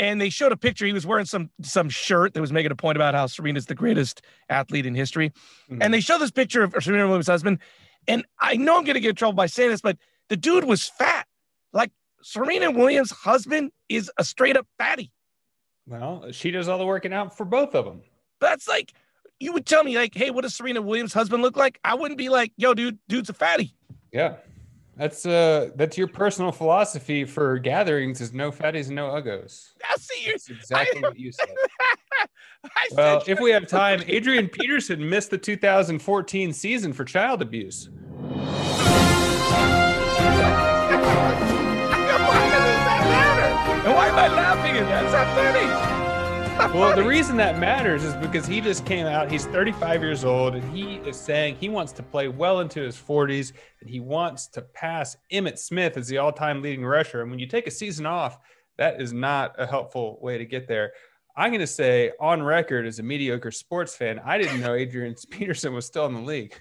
And 0.01 0.21
they 0.21 0.31
showed 0.31 0.53
a 0.53 0.57
picture. 0.57 0.87
He 0.87 0.93
was 0.93 1.07
wearing 1.07 1.25
some 1.27 1.51
some 1.63 1.89
shirt 1.89 2.35
that 2.35 2.41
was 2.41 2.53
making 2.53 2.71
a 2.71 2.77
point 2.77 2.97
about 2.97 3.15
how 3.15 3.27
Serena's 3.27 3.67
the 3.67 3.75
greatest 3.75 4.23
athlete 4.49 4.87
in 4.87 4.95
history. 4.95 5.33
Mhm. 5.71 5.79
And 5.81 5.93
they 5.93 6.01
show 6.01 6.19
this 6.19 6.31
picture 6.31 6.63
of 6.63 6.75
Serena 6.81 7.07
Williams' 7.07 7.27
husband. 7.27 7.59
And 8.07 8.25
I 8.41 8.57
know 8.57 8.77
I'm 8.79 8.85
going 8.85 8.95
to 8.95 9.01
get 9.01 9.11
in 9.11 9.17
trouble 9.17 9.35
by 9.35 9.47
saying 9.47 9.71
this, 9.71 9.81
but 9.81 9.99
the 10.29 10.37
dude 10.37 10.65
was 10.65 10.87
fat. 10.87 11.27
Like 11.73 11.91
Serena 12.23 12.71
Williams' 12.71 13.11
husband 13.11 13.73
is 13.89 14.11
a 14.19 14.25
straight 14.25 14.57
up 14.57 14.67
fatty. 14.79 15.11
Well, 15.87 16.31
she 16.33 16.51
does 16.51 16.69
all 16.69 16.79
the 16.79 16.87
working 16.87 17.13
out 17.13 17.37
for 17.37 17.45
both 17.45 17.75
of 17.75 17.85
them. 17.85 18.03
That's 18.41 18.69
like, 18.69 18.93
you 19.41 19.53
would 19.53 19.67
tell 19.67 19.83
me, 19.85 19.97
like, 19.97 20.15
hey, 20.15 20.31
what 20.31 20.43
does 20.43 20.55
Serena 20.55 20.81
Williams' 20.83 21.13
husband 21.13 21.43
look 21.43 21.57
like? 21.57 21.79
I 21.85 21.95
wouldn't 21.95 22.19
be 22.19 22.29
like, 22.29 22.53
yo, 22.57 22.75
dude, 22.75 22.99
dude's 23.09 23.31
a 23.31 23.33
fatty. 23.33 23.75
Yeah, 24.13 24.37
that's 24.99 25.25
uh 25.25 25.71
that's 25.77 25.97
your 25.97 26.09
personal 26.09 26.51
philosophy 26.53 27.25
for 27.25 27.59
gatherings 27.59 28.21
is 28.21 28.33
no 28.33 28.51
fatties 28.51 28.87
and 28.89 28.97
no 28.97 29.07
uggos. 29.11 29.71
I 29.89 29.97
see 29.97 30.25
you. 30.27 30.33
That's 30.33 30.51
exactly 30.51 31.01
what 31.01 31.19
you 31.19 31.31
said. 31.33 31.49
I 32.65 32.89
Well, 32.93 33.21
said, 33.21 33.29
if 33.33 33.41
we 33.41 33.51
have 33.53 33.67
time, 33.69 34.03
Adrian 34.09 34.49
Peterson 34.49 35.09
missed 35.09 35.31
the 35.31 35.39
2014 35.39 36.53
season 36.53 36.93
for 36.93 37.05
child 37.05 37.41
abuse. 37.41 37.89
why 41.09 42.51
does 42.51 42.63
that 42.85 43.01
matter? 43.09 43.87
And 43.87 43.95
why 43.95 44.09
am 44.09 44.15
I 44.17 44.29
laughing 44.29 44.77
at 44.77 44.87
that? 44.89 45.05
It's 45.05 45.13
not 45.13 45.27
funny. 45.37 45.98
Well, 46.59 46.95
the 46.95 47.05
reason 47.05 47.37
that 47.37 47.59
matters 47.59 48.03
is 48.03 48.15
because 48.17 48.45
he 48.45 48.61
just 48.61 48.85
came 48.85 49.07
out. 49.07 49.31
He's 49.31 49.47
35 49.47 50.03
years 50.03 50.25
old, 50.25 50.57
and 50.57 50.77
he 50.77 50.97
is 51.09 51.17
saying 51.17 51.57
he 51.57 51.69
wants 51.69 51.93
to 51.93 52.03
play 52.03 52.27
well 52.27 52.61
into 52.61 52.81
his 52.81 52.97
40s, 52.97 53.53
and 53.81 53.89
he 53.89 54.01
wants 54.01 54.49
to 54.49 54.63
pass 54.63 55.17
Emmitt 55.33 55.59
Smith 55.59 55.97
as 55.97 56.09
the 56.09 56.19
all-time 56.19 56.61
leading 56.61 56.85
rusher. 56.85 57.23
And 57.23 57.31
when 57.31 57.39
you 57.39 57.47
take 57.47 57.67
a 57.69 57.71
season 57.71 58.07
off, 58.07 58.39
that 58.77 59.01
is 59.01 59.13
not 59.13 59.55
a 59.57 59.67
helpful 59.67 60.19
way 60.21 60.37
to 60.37 60.45
get 60.45 60.67
there. 60.67 60.93
I'm 61.37 61.51
going 61.51 61.61
to 61.61 61.67
say, 61.67 62.11
on 62.19 62.43
record, 62.43 62.87
as 62.87 62.99
a 62.99 63.05
mediocre 63.05 63.53
sports 63.53 63.95
fan, 63.95 64.21
I 64.25 64.37
didn't 64.37 64.61
know 64.61 64.75
Adrian 64.75 65.15
Peterson 65.31 65.73
was 65.73 65.87
still 65.87 66.07
in 66.07 66.15
the 66.15 66.21
league. 66.21 66.61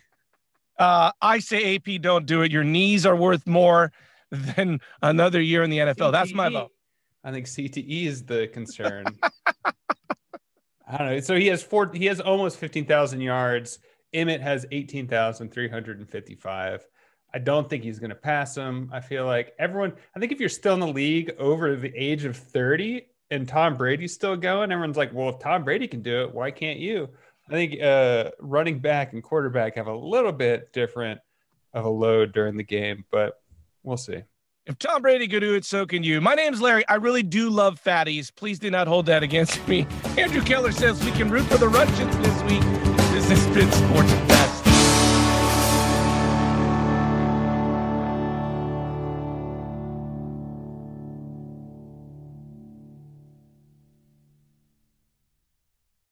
Uh, 0.78 1.12
I 1.22 1.40
say 1.40 1.76
AP, 1.76 2.02
don't 2.02 2.28
do 2.28 2.44
it. 2.44 2.52
Your 2.52 2.64
knees 2.64 3.06
are 3.06 3.16
worth 3.16 3.48
more 3.48 3.92
than 4.32 4.80
another 5.02 5.42
year 5.42 5.64
in 5.64 5.72
the 5.72 5.80
NFL. 5.80 6.12
That's 6.12 6.34
my 6.34 6.50
vote. 6.50 6.72
I 7.24 7.32
think 7.32 7.48
CTE 7.48 8.06
is 8.06 8.24
the 8.24 8.48
concern. 8.54 9.06
I 10.90 10.98
don't 10.98 11.08
know. 11.08 11.20
So 11.20 11.36
he 11.36 11.48
has 11.48 11.62
four. 11.62 11.92
He 11.94 12.06
has 12.06 12.20
almost 12.20 12.58
fifteen 12.58 12.86
thousand 12.86 13.22
yards. 13.22 13.80
Emmitt 14.14 14.42
has 14.42 14.66
eighteen 14.72 15.08
thousand 15.08 15.52
three 15.52 15.70
hundred 15.70 16.00
and 16.00 16.10
fifty-five. 16.10 16.88
I 17.34 17.40
don't 17.40 17.70
think 17.70 17.84
he's 17.84 18.00
going 18.00 18.10
to 18.10 18.16
pass 18.16 18.56
him. 18.56 18.90
I 18.94 19.02
feel 19.02 19.26
like 19.26 19.54
everyone. 19.60 19.94
I 20.16 20.20
think 20.20 20.32
if 20.32 20.40
you're 20.40 20.50
still 20.50 20.76
in 20.76 20.80
the 20.80 20.88
league 20.88 21.36
over 21.38 21.76
the 21.76 21.94
age 21.96 22.24
of 22.24 22.38
thirty 22.38 23.08
and 23.30 23.48
Tom 23.48 23.76
Brady's 23.76 24.14
still 24.14 24.38
going, 24.38 24.72
everyone's 24.72 24.98
like, 24.98 25.14
"Well, 25.14 25.30
if 25.30 25.40
Tom 25.40 25.66
Brady 25.66 25.88
can 25.88 26.02
do 26.02 26.22
it, 26.24 26.34
why 26.34 26.52
can't 26.52 26.80
you?" 26.80 27.10
I 27.50 27.54
think 27.54 27.82
uh, 27.82 28.32
running 28.40 28.80
back 28.80 29.14
and 29.14 29.24
quarterback 29.24 29.76
have 29.76 29.88
a 29.88 29.96
little 29.96 30.34
bit 30.34 30.74
different 30.74 31.20
of 31.74 31.86
a 31.86 31.90
load 31.90 32.34
during 32.34 32.58
the 32.58 32.64
game, 32.64 33.06
but 33.12 33.42
we'll 33.84 33.98
see. 33.98 34.24
If 34.68 34.78
Tom 34.80 35.02
Brady 35.02 35.30
could 35.30 35.40
do 35.40 35.56
it, 35.56 35.64
so 35.64 35.86
can 35.86 36.04
you. 36.04 36.20
My 36.20 36.36
name's 36.36 36.60
Larry. 36.60 36.86
I 36.90 36.96
really 36.96 37.24
do 37.24 37.50
love 37.50 37.82
fatties. 37.82 38.36
Please 38.36 38.60
do 38.60 38.70
not 38.70 38.86
hold 38.86 39.06
that 39.06 39.24
against 39.24 39.66
me. 39.66 39.88
Andrew 40.18 40.42
Keller 40.42 40.74
says 40.74 41.02
we 41.06 41.12
can 41.12 41.30
root 41.30 41.46
for 41.46 41.58
the 41.58 41.70
Russians 41.70 42.18
this 42.18 42.44
week. 42.44 42.62
This 43.14 43.30
has 43.30 43.48
been 43.56 43.72
Sports. 43.72 44.37